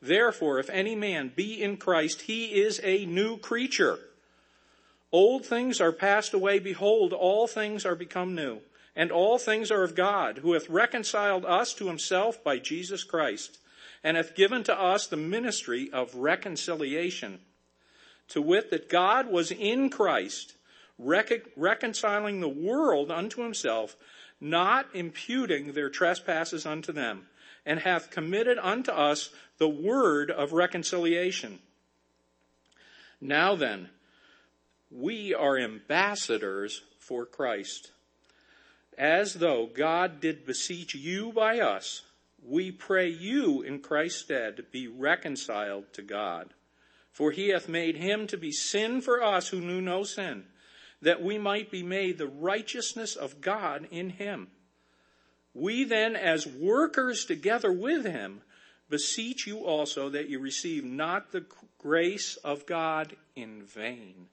Therefore, 0.03 0.59
if 0.59 0.69
any 0.71 0.95
man 0.95 1.33
be 1.35 1.63
in 1.63 1.77
Christ, 1.79 2.23
he 2.23 2.61
is 2.63 2.81
a 2.83 3.07
new 3.07 3.39
creature. 3.39 3.99
Old 5.11 5.47
things 5.47 5.81
are 5.81 5.93
passed 5.93 6.35
away. 6.35 6.59
Behold, 6.59 7.13
all 7.13 7.47
things 7.47 7.87
are 7.87 7.95
become 7.95 8.35
new. 8.35 8.61
And 8.97 9.11
all 9.11 9.39
things 9.39 9.71
are 9.71 9.83
of 9.83 9.95
God, 9.95 10.39
who 10.39 10.53
hath 10.53 10.69
reconciled 10.69 11.45
us 11.45 11.75
to 11.75 11.89
himself 11.89 12.43
by 12.45 12.59
Jesus 12.59 13.03
Christ, 13.03 13.59
and 14.05 14.17
hath 14.17 14.35
given 14.35 14.63
to 14.65 14.81
us 14.81 15.07
the 15.07 15.17
ministry 15.17 15.91
of 15.93 16.15
reconciliation. 16.15 17.41
To 18.29 18.41
wit, 18.41 18.71
that 18.71 18.89
God 18.89 19.31
was 19.31 19.51
in 19.51 19.91
Christ, 19.91 20.55
reconciling 20.99 22.41
the 22.41 22.49
world 22.49 23.11
unto 23.11 23.43
himself, 23.43 23.97
not 24.41 24.87
imputing 24.95 25.73
their 25.73 25.91
trespasses 25.91 26.65
unto 26.65 26.93
them, 26.93 27.27
and 27.67 27.81
hath 27.81 28.11
committed 28.11 28.59
unto 28.59 28.93
us 28.93 29.31
the 29.59 29.69
word 29.69 30.31
of 30.31 30.53
reconciliation. 30.53 31.59
Now 33.21 33.57
then, 33.57 33.89
we 34.91 35.35
are 35.35 35.59
ambassadors 35.59 36.83
for 36.99 37.27
Christ. 37.27 37.91
As 38.97 39.35
though 39.35 39.67
God 39.67 40.21
did 40.21 40.47
beseech 40.47 40.95
you 40.95 41.33
by 41.33 41.59
us, 41.61 42.03
we 42.43 42.71
pray 42.71 43.09
you 43.09 43.63
in 43.63 43.81
Christ's 43.81 44.21
stead 44.21 44.57
to 44.57 44.63
be 44.63 44.87
reconciled 44.87 45.93
to 45.95 46.03
God. 46.03 46.55
For 47.11 47.31
he 47.31 47.49
hath 47.49 47.69
made 47.69 47.97
him 47.97 48.27
to 48.29 48.37
be 48.37 48.53
sin 48.53 49.01
for 49.01 49.23
us 49.23 49.49
who 49.49 49.61
knew 49.61 49.81
no 49.81 50.05
sin 50.05 50.45
that 51.05 51.23
we 51.23 51.39
might 51.39 51.71
be 51.71 51.83
made 51.83 52.19
the 52.19 52.27
righteousness 52.27 53.15
of 53.15 53.41
God 53.41 53.87
in 53.91 54.11
him. 54.11 54.49
We 55.53 55.85
then, 55.85 56.17
as 56.17 56.47
workers 56.47 57.27
together 57.27 57.71
with 57.71 58.05
him, 58.05 58.41
beseech 58.89 59.47
you 59.47 59.59
also 59.59 60.11
that 60.11 60.29
you 60.29 60.41
receive 60.41 60.85
not 60.85 61.31
the 61.31 61.45
grace 61.79 62.37
of 62.37 62.67
God 62.67 63.15
in 63.37 63.63
vain. 63.63 64.29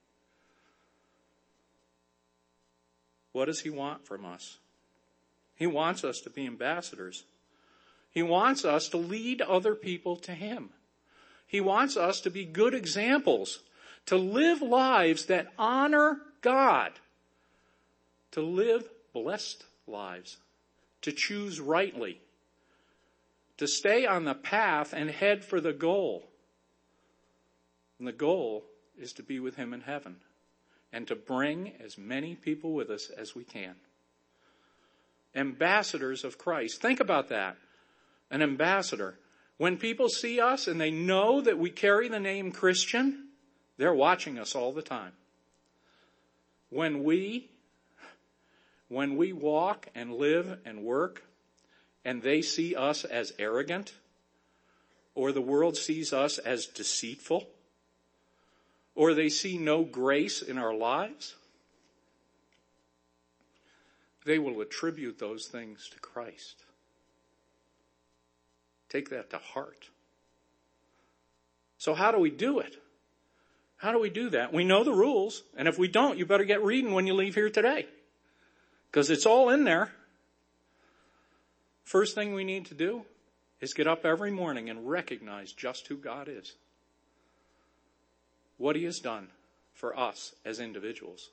What 3.32 3.46
does 3.46 3.62
he 3.62 3.70
want 3.70 4.06
from 4.06 4.26
us? 4.26 4.58
He 5.56 5.67
wants 5.67 6.04
us 6.04 6.22
to 6.22 6.30
be 6.30 6.46
ambassadors. 6.46 7.24
He 8.12 8.24
wants 8.24 8.65
us 8.65 8.89
to 8.89 8.98
lead 8.98 9.41
other 9.41 9.76
people 9.76 10.15
to 10.17 10.34
him. 10.34 10.70
He 11.48 11.62
wants 11.62 11.98
us 11.98 12.22
to 12.22 12.30
be 12.30 12.46
good 12.46 12.74
examples, 12.74 13.60
to 14.08 14.17
live 14.17 14.62
lives 14.62 15.26
that 15.26 15.48
honor 15.58 16.20
God 16.41 16.91
to 18.32 18.41
live 18.41 18.89
blessed 19.13 19.65
lives, 19.88 20.38
to 21.02 21.12
choose 21.12 21.60
rightly, 21.60 22.20
to 23.58 23.67
stay 23.67 24.06
on 24.06 24.26
the 24.26 24.34
path 24.34 24.94
and 24.94 25.10
head 25.10 25.44
for 25.46 25.62
the 25.62 25.74
goal. 25.74 26.28
And 28.00 28.08
the 28.08 28.13
goal 28.13 28.65
is 28.98 29.13
to 29.13 29.24
be 29.24 29.39
with 29.39 29.56
Him 29.56 29.74
in 29.74 29.82
heaven 29.82 30.17
and 30.93 31.08
to 31.08 31.15
bring 31.15 31.73
as 31.84 31.97
many 31.97 32.36
people 32.36 32.73
with 32.73 32.89
us 32.89 33.10
as 33.10 33.36
we 33.36 33.43
can. 33.43 33.75
Ambassadors 35.36 36.23
of 36.23 36.38
Christ. 36.38 36.82
Think 36.82 36.99
about 36.99 37.30
that. 37.30 37.58
An 38.30 38.41
ambassador. 38.41 39.17
When 39.58 39.77
people 39.77 40.10
see 40.10 40.39
us 40.39 40.67
and 40.67 40.82
they 40.82 40.91
know 40.91 41.41
that 41.41 41.58
we 41.58 41.69
carry 41.69 42.10
the 42.10 42.19
name 42.19 42.51
Christian, 42.51 43.27
they're 43.77 43.93
watching 43.93 44.38
us 44.38 44.56
all 44.56 44.71
the 44.71 44.82
time. 44.82 45.13
When 46.69 47.04
we, 47.04 47.49
when 48.88 49.17
we 49.17 49.34
walk 49.34 49.88
and 49.95 50.13
live 50.13 50.60
and 50.65 50.84
work 50.84 51.23
and 52.04 52.21
they 52.21 52.41
see 52.41 52.75
us 52.75 53.06
as 53.06 53.34
arrogant 53.39 53.93
or 55.15 55.32
the 55.32 55.41
world 55.41 55.77
sees 55.77 56.13
us 56.13 56.38
as 56.38 56.65
deceitful 56.65 57.47
or 58.95 59.13
they 59.13 59.30
see 59.30 59.58
no 59.58 59.84
grace 59.84 60.41
in 60.41 60.58
our 60.58 60.73
lives, 60.73 61.36
they 64.25 64.38
will 64.39 64.62
attribute 64.62 65.19
those 65.19 65.47
things 65.47 65.89
to 65.89 65.99
Christ. 65.99 66.63
Take 68.89 69.09
that 69.09 69.30
to 69.30 69.38
heart. 69.38 69.89
So 71.78 71.93
how 71.93 72.11
do 72.11 72.20
we 72.20 72.30
do 72.30 72.59
it? 72.59 72.76
How 73.78 73.91
do 73.91 73.99
we 73.99 74.11
do 74.11 74.30
that? 74.32 74.53
We 74.53 74.63
know 74.63 74.84
the 74.84 74.93
rules, 74.93 75.41
and 75.57 75.68
if 75.68 75.80
we 75.80 75.88
don't, 75.88 76.20
you 76.20 76.26
better 76.28 76.43
get 76.43 76.63
reading 76.63 76.93
when 76.93 77.07
you 77.07 77.16
leave 77.16 77.34
here 77.34 77.49
today. 77.49 77.88
Because 78.91 79.09
it's 79.09 79.26
all 79.26 79.49
in 79.49 79.63
there. 79.63 79.91
First 81.84 82.13
thing 82.13 82.36
we 82.36 82.43
need 82.43 82.68
to 82.68 82.76
do 82.76 83.05
is 83.59 83.74
get 83.74 83.88
up 83.88 84.05
every 84.05 84.30
morning 84.30 84.70
and 84.70 84.88
recognize 84.88 85.51
just 85.51 85.88
who 85.88 85.97
God 85.97 86.28
is. 86.28 86.53
What 88.62 88.76
He 88.76 88.84
has 88.84 88.99
done 88.99 89.28
for 89.74 89.97
us 89.97 90.34
as 90.45 90.59
individuals. 90.59 91.30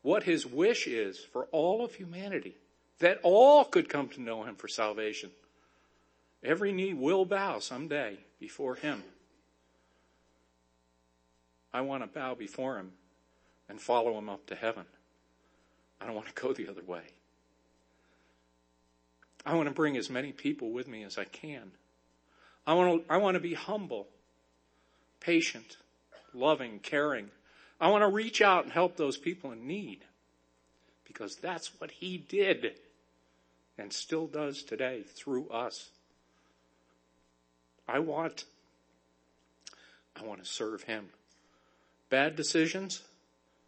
What 0.00 0.22
His 0.22 0.46
wish 0.46 0.86
is 0.86 1.18
for 1.18 1.44
all 1.52 1.84
of 1.84 1.94
humanity. 1.94 2.56
That 3.00 3.20
all 3.22 3.64
could 3.64 3.88
come 3.88 4.08
to 4.08 4.20
know 4.22 4.44
Him 4.44 4.54
for 4.54 4.68
salvation. 4.68 5.30
Every 6.42 6.72
knee 6.72 6.94
will 6.94 7.26
bow 7.26 7.58
someday 7.58 8.16
before 8.40 8.76
Him. 8.76 9.02
I 11.72 11.80
want 11.82 12.02
to 12.02 12.06
bow 12.06 12.34
before 12.34 12.78
him 12.78 12.92
and 13.68 13.80
follow 13.80 14.18
him 14.18 14.28
up 14.28 14.46
to 14.46 14.54
heaven. 14.54 14.84
I 16.00 16.06
don't 16.06 16.14
want 16.14 16.28
to 16.28 16.34
go 16.34 16.52
the 16.52 16.68
other 16.68 16.82
way. 16.82 17.02
I 19.46 19.54
want 19.54 19.68
to 19.68 19.74
bring 19.74 19.96
as 19.96 20.10
many 20.10 20.32
people 20.32 20.70
with 20.70 20.86
me 20.86 21.02
as 21.02 21.16
I 21.16 21.24
can. 21.24 21.72
I 22.66 22.74
want 22.74 23.06
to, 23.06 23.12
I 23.12 23.16
want 23.16 23.34
to 23.34 23.40
be 23.40 23.54
humble, 23.54 24.06
patient, 25.18 25.78
loving, 26.34 26.78
caring. 26.78 27.30
I 27.80 27.88
want 27.88 28.02
to 28.02 28.08
reach 28.08 28.40
out 28.40 28.64
and 28.64 28.72
help 28.72 28.96
those 28.96 29.16
people 29.16 29.52
in 29.52 29.66
need 29.66 30.04
because 31.04 31.36
that's 31.36 31.68
what 31.80 31.90
he 31.90 32.18
did 32.18 32.72
and 33.78 33.92
still 33.92 34.26
does 34.26 34.62
today 34.62 35.02
through 35.02 35.48
us. 35.48 35.90
I 37.88 37.98
want, 37.98 38.44
I 40.16 40.24
want 40.24 40.42
to 40.42 40.48
serve 40.48 40.84
him. 40.84 41.08
Bad 42.08 42.36
decisions, 42.36 43.02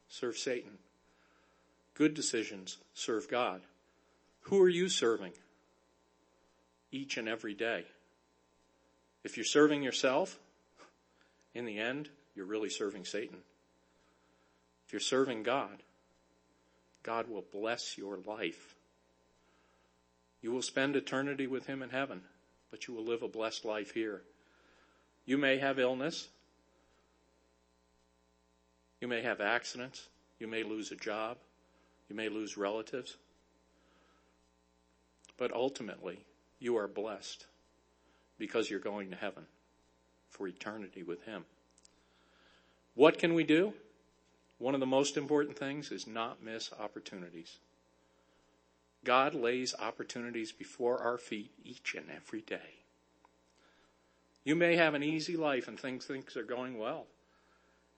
serve 0.08 0.36
Satan. 0.36 0.78
Good 1.94 2.14
decisions, 2.14 2.78
serve 2.94 3.28
God. 3.28 3.62
Who 4.42 4.60
are 4.60 4.68
you 4.68 4.88
serving? 4.88 5.32
Each 6.92 7.16
and 7.16 7.28
every 7.28 7.54
day. 7.54 7.84
If 9.24 9.36
you're 9.36 9.44
serving 9.44 9.82
yourself, 9.82 10.38
in 11.54 11.64
the 11.64 11.78
end, 11.78 12.08
you're 12.34 12.46
really 12.46 12.70
serving 12.70 13.04
Satan. 13.04 13.38
If 14.86 14.92
you're 14.92 15.00
serving 15.00 15.42
God, 15.42 15.82
God 17.02 17.28
will 17.28 17.44
bless 17.52 17.96
your 17.96 18.18
life. 18.26 18.74
You 20.42 20.52
will 20.52 20.62
spend 20.62 20.96
eternity 20.96 21.46
with 21.46 21.66
Him 21.66 21.82
in 21.82 21.90
heaven, 21.90 22.22
but 22.70 22.86
you 22.86 22.94
will 22.94 23.04
live 23.04 23.22
a 23.22 23.28
blessed 23.28 23.64
life 23.64 23.92
here. 23.94 24.22
You 25.24 25.38
may 25.38 25.58
have 25.58 25.78
illness. 25.78 26.28
You 29.00 29.08
may 29.08 29.22
have 29.22 29.40
accidents. 29.40 30.08
You 30.38 30.46
may 30.46 30.62
lose 30.62 30.92
a 30.92 30.96
job. 30.96 31.38
You 32.08 32.16
may 32.16 32.28
lose 32.28 32.56
relatives. 32.56 33.16
But 35.36 35.52
ultimately, 35.52 36.18
you 36.58 36.76
are 36.76 36.88
blessed 36.88 37.46
because 38.38 38.68
you're 38.68 38.80
going 38.80 39.10
to 39.10 39.16
heaven 39.16 39.44
for 40.30 40.46
eternity 40.46 41.02
with 41.02 41.24
Him. 41.24 41.44
What 42.94 43.18
can 43.18 43.34
we 43.34 43.44
do? 43.44 43.74
One 44.58 44.74
of 44.74 44.80
the 44.80 44.86
most 44.86 45.16
important 45.16 45.58
things 45.58 45.90
is 45.90 46.06
not 46.06 46.42
miss 46.42 46.70
opportunities. 46.78 47.58
God 49.04 49.34
lays 49.34 49.74
opportunities 49.78 50.52
before 50.52 51.00
our 51.00 51.18
feet 51.18 51.50
each 51.64 51.94
and 51.94 52.06
every 52.14 52.40
day. 52.40 52.80
You 54.44 54.54
may 54.54 54.76
have 54.76 54.94
an 54.94 55.02
easy 55.02 55.36
life 55.36 55.68
and 55.68 55.78
things 55.78 56.06
things 56.06 56.36
are 56.36 56.44
going 56.44 56.78
well. 56.78 57.06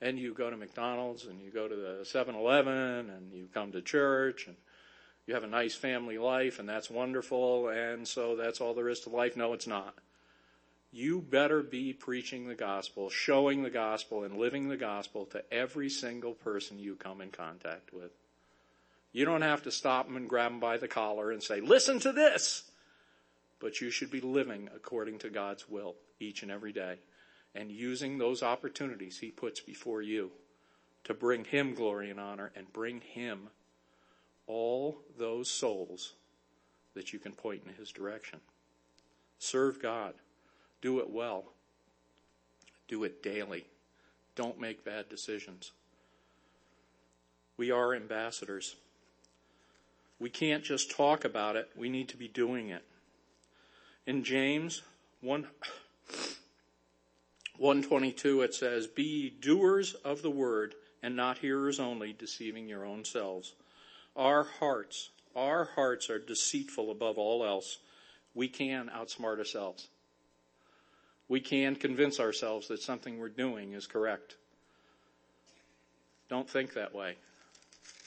And 0.01 0.19
you 0.19 0.35
go 0.35 0.51
to 0.51 0.57
McDonald's 0.57 1.27
and 1.27 1.41
you 1.41 1.51
go 1.51 1.69
to 1.69 1.75
the 1.77 2.01
7-Eleven 2.03 3.11
and 3.11 3.33
you 3.33 3.49
come 3.53 3.73
to 3.73 3.83
church 3.83 4.47
and 4.47 4.57
you 5.27 5.35
have 5.35 5.45
a 5.45 5.49
nice 5.49 5.75
family 5.75 6.19
life 6.19 6.59
and 6.59 6.69
that's 6.69 6.91
wonderful 6.91 7.69
and 7.69 8.07
so 8.07 8.37
that's 8.37 8.61
all 8.61 8.75
there 8.75 8.89
is 8.89 9.01
to 9.01 9.11
life. 9.11 9.37
No, 9.37 9.53
it's 9.53 9.67
not. 9.67 9.95
You 10.97 11.21
better 11.21 11.63
be 11.63 11.93
preaching 11.93 12.49
the 12.49 12.55
gospel, 12.55 13.11
showing 13.11 13.63
the 13.63 13.69
gospel 13.69 14.25
and 14.25 14.39
living 14.39 14.71
the 14.71 14.79
gospel 14.79 15.27
to 15.27 15.45
every 15.53 15.91
single 15.91 16.33
person 16.33 16.79
you 16.79 16.95
come 16.95 17.21
in 17.21 17.29
contact 17.29 17.93
with. 17.93 18.13
You 19.13 19.27
don't 19.27 19.43
have 19.43 19.63
to 19.65 19.71
stop 19.71 20.07
them 20.07 20.17
and 20.17 20.27
grab 20.27 20.53
them 20.53 20.59
by 20.59 20.79
the 20.79 20.89
collar 20.89 21.31
and 21.31 21.43
say, 21.43 21.61
listen 21.61 22.01
to 22.01 22.13
this. 22.13 22.71
But 23.61 23.83
you 23.83 23.91
should 23.91 24.11
be 24.11 24.23
living 24.23 24.71
according 24.75 25.19
to 25.19 25.29
God's 25.29 25.69
will 25.69 25.97
each 26.19 26.43
and 26.43 26.51
every 26.51 26.73
day 26.73 26.97
and 27.55 27.71
using 27.71 28.17
those 28.17 28.43
opportunities 28.43 29.19
he 29.19 29.31
puts 29.31 29.61
before 29.61 30.01
you 30.01 30.31
to 31.05 31.13
bring 31.13 31.45
him 31.45 31.75
glory 31.75 32.11
and 32.11 32.19
honor 32.19 32.53
and 32.57 32.73
bring 32.73 33.03
him 33.03 33.51
all 34.47 35.03
those 35.19 35.51
souls 35.51 36.15
that 36.95 37.13
you 37.13 37.19
can 37.19 37.33
point 37.33 37.65
in 37.67 37.75
his 37.75 37.93
direction. 37.93 38.41
Serve 39.39 39.83
God. 39.83 40.15
Do 40.83 41.01
it 41.01 41.11
well. 41.11 41.45
Do 42.89 43.05
it 43.05 43.23
daily. 43.23 43.67
Don't 44.35 44.61
make 44.61 44.85
bad 44.85 45.09
decisions. 45.09 45.73
We 47.57 47.71
are 47.71 47.95
ambassadors. 47.95 48.77
We 50.19 50.31
can't 50.31 50.63
just 50.63 50.91
talk 50.91 51.25
about 51.25 51.57
it. 51.57 51.71
We 51.77 51.89
need 51.89 52.09
to 52.11 52.17
be 52.17 52.29
doing 52.29 52.69
it. 52.69 52.85
In 54.07 54.25
James 54.25 54.83
1, 55.21 55.43
122 57.59 58.43
it 58.43 58.55
says, 58.55 58.87
Be 58.87 59.31
doers 59.31 59.95
of 59.95 60.23
the 60.23 60.31
word 60.31 60.75
and 61.03 61.17
not 61.17 61.39
hearers 61.39 61.81
only, 61.81 62.13
deceiving 62.13 62.69
your 62.69 62.85
own 62.85 63.05
selves. 63.05 63.55
Our 64.15 64.45
hearts, 64.45 65.11
our 65.35 65.71
hearts 65.75 66.09
are 66.09 66.19
deceitful 66.19 66.91
above 66.91 67.19
all 67.19 67.45
else. 67.45 67.79
We 68.35 68.49
can 68.49 68.91
outsmart 68.95 69.39
ourselves. 69.39 69.89
We 71.29 71.41
can 71.41 71.77
convince 71.77 72.21
ourselves 72.21 72.69
that 72.69 72.83
something 72.83 73.19
we're 73.19 73.29
doing 73.29 73.73
is 73.73 73.87
correct. 73.87 74.37
Don't 76.29 76.49
think 76.49 76.75
that 76.75 76.95
way. 76.95 77.17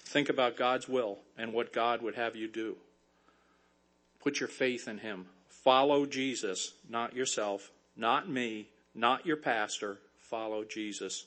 Think 0.06 0.30
about 0.30 0.58
God's 0.58 0.88
will 0.88 1.20
and 1.38 1.54
what 1.54 1.74
God 1.74 2.02
would 2.02 2.16
have 2.16 2.36
you 2.36 2.48
do. 2.48 2.78
Put 4.20 4.40
your 4.40 4.50
faith 4.50 4.88
in 4.88 4.98
Him. 4.98 5.28
Follow 5.48 6.06
Jesus, 6.06 6.74
not 6.90 7.14
yourself, 7.14 7.72
not 7.96 8.30
me, 8.30 8.68
not 8.96 9.26
your 9.26 9.38
pastor. 9.38 9.98
Follow 10.18 10.64
Jesus. 10.64 11.26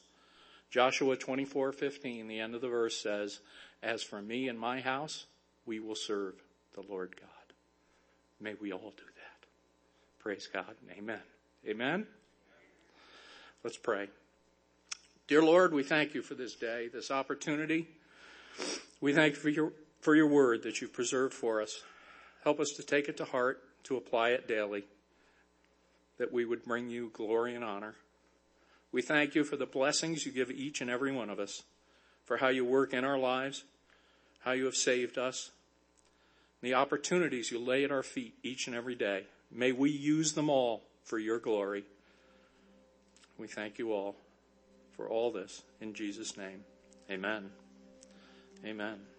Joshua 0.70 1.16
24:15, 1.16 2.28
the 2.28 2.40
end 2.40 2.54
of 2.54 2.60
the 2.60 2.68
verse 2.68 2.96
says, 2.96 3.40
"As 3.82 4.02
for 4.02 4.22
me 4.22 4.48
and 4.48 4.58
my 4.58 4.80
house, 4.80 5.26
we 5.66 5.80
will 5.80 5.94
serve 5.94 6.42
the 6.72 6.82
Lord 6.82 7.16
God." 7.16 7.28
May 8.40 8.54
we 8.54 8.72
all 8.72 8.92
do 8.96 9.04
that. 9.04 9.46
Praise 10.18 10.46
God 10.46 10.76
amen. 10.90 11.31
Amen. 11.68 12.06
Let's 13.62 13.76
pray. 13.76 14.08
Dear 15.28 15.44
Lord, 15.44 15.72
we 15.72 15.84
thank 15.84 16.12
you 16.12 16.20
for 16.20 16.34
this 16.34 16.56
day, 16.56 16.88
this 16.88 17.12
opportunity. 17.12 17.86
We 19.00 19.12
thank 19.12 19.34
you 19.34 19.40
for 19.40 19.48
your, 19.48 19.72
for 20.00 20.16
your 20.16 20.26
word 20.26 20.64
that 20.64 20.80
you've 20.80 20.92
preserved 20.92 21.32
for 21.32 21.62
us. 21.62 21.80
Help 22.42 22.58
us 22.58 22.72
to 22.72 22.82
take 22.82 23.08
it 23.08 23.16
to 23.18 23.24
heart, 23.24 23.62
to 23.84 23.96
apply 23.96 24.30
it 24.30 24.48
daily 24.48 24.82
that 26.18 26.32
we 26.32 26.44
would 26.44 26.64
bring 26.64 26.90
you 26.90 27.10
glory 27.14 27.54
and 27.54 27.62
honor. 27.62 27.94
We 28.90 29.00
thank 29.00 29.36
you 29.36 29.44
for 29.44 29.56
the 29.56 29.64
blessings 29.64 30.26
you 30.26 30.32
give 30.32 30.50
each 30.50 30.80
and 30.80 30.90
every 30.90 31.12
one 31.12 31.30
of 31.30 31.38
us, 31.38 31.62
for 32.24 32.38
how 32.38 32.48
you 32.48 32.64
work 32.64 32.92
in 32.92 33.04
our 33.04 33.18
lives, 33.18 33.62
how 34.40 34.52
you 34.52 34.64
have 34.64 34.74
saved 34.74 35.16
us, 35.16 35.52
the 36.60 36.74
opportunities 36.74 37.52
you 37.52 37.60
lay 37.60 37.84
at 37.84 37.92
our 37.92 38.02
feet 38.02 38.34
each 38.42 38.66
and 38.66 38.74
every 38.74 38.96
day. 38.96 39.26
May 39.50 39.70
we 39.70 39.90
use 39.90 40.32
them 40.32 40.50
all 40.50 40.82
for 41.04 41.18
your 41.18 41.38
glory. 41.38 41.84
We 43.38 43.46
thank 43.46 43.78
you 43.78 43.92
all 43.92 44.16
for 44.96 45.08
all 45.08 45.30
this 45.30 45.62
in 45.80 45.94
Jesus' 45.94 46.36
name. 46.36 46.64
Amen. 47.10 47.50
Amen. 48.64 49.11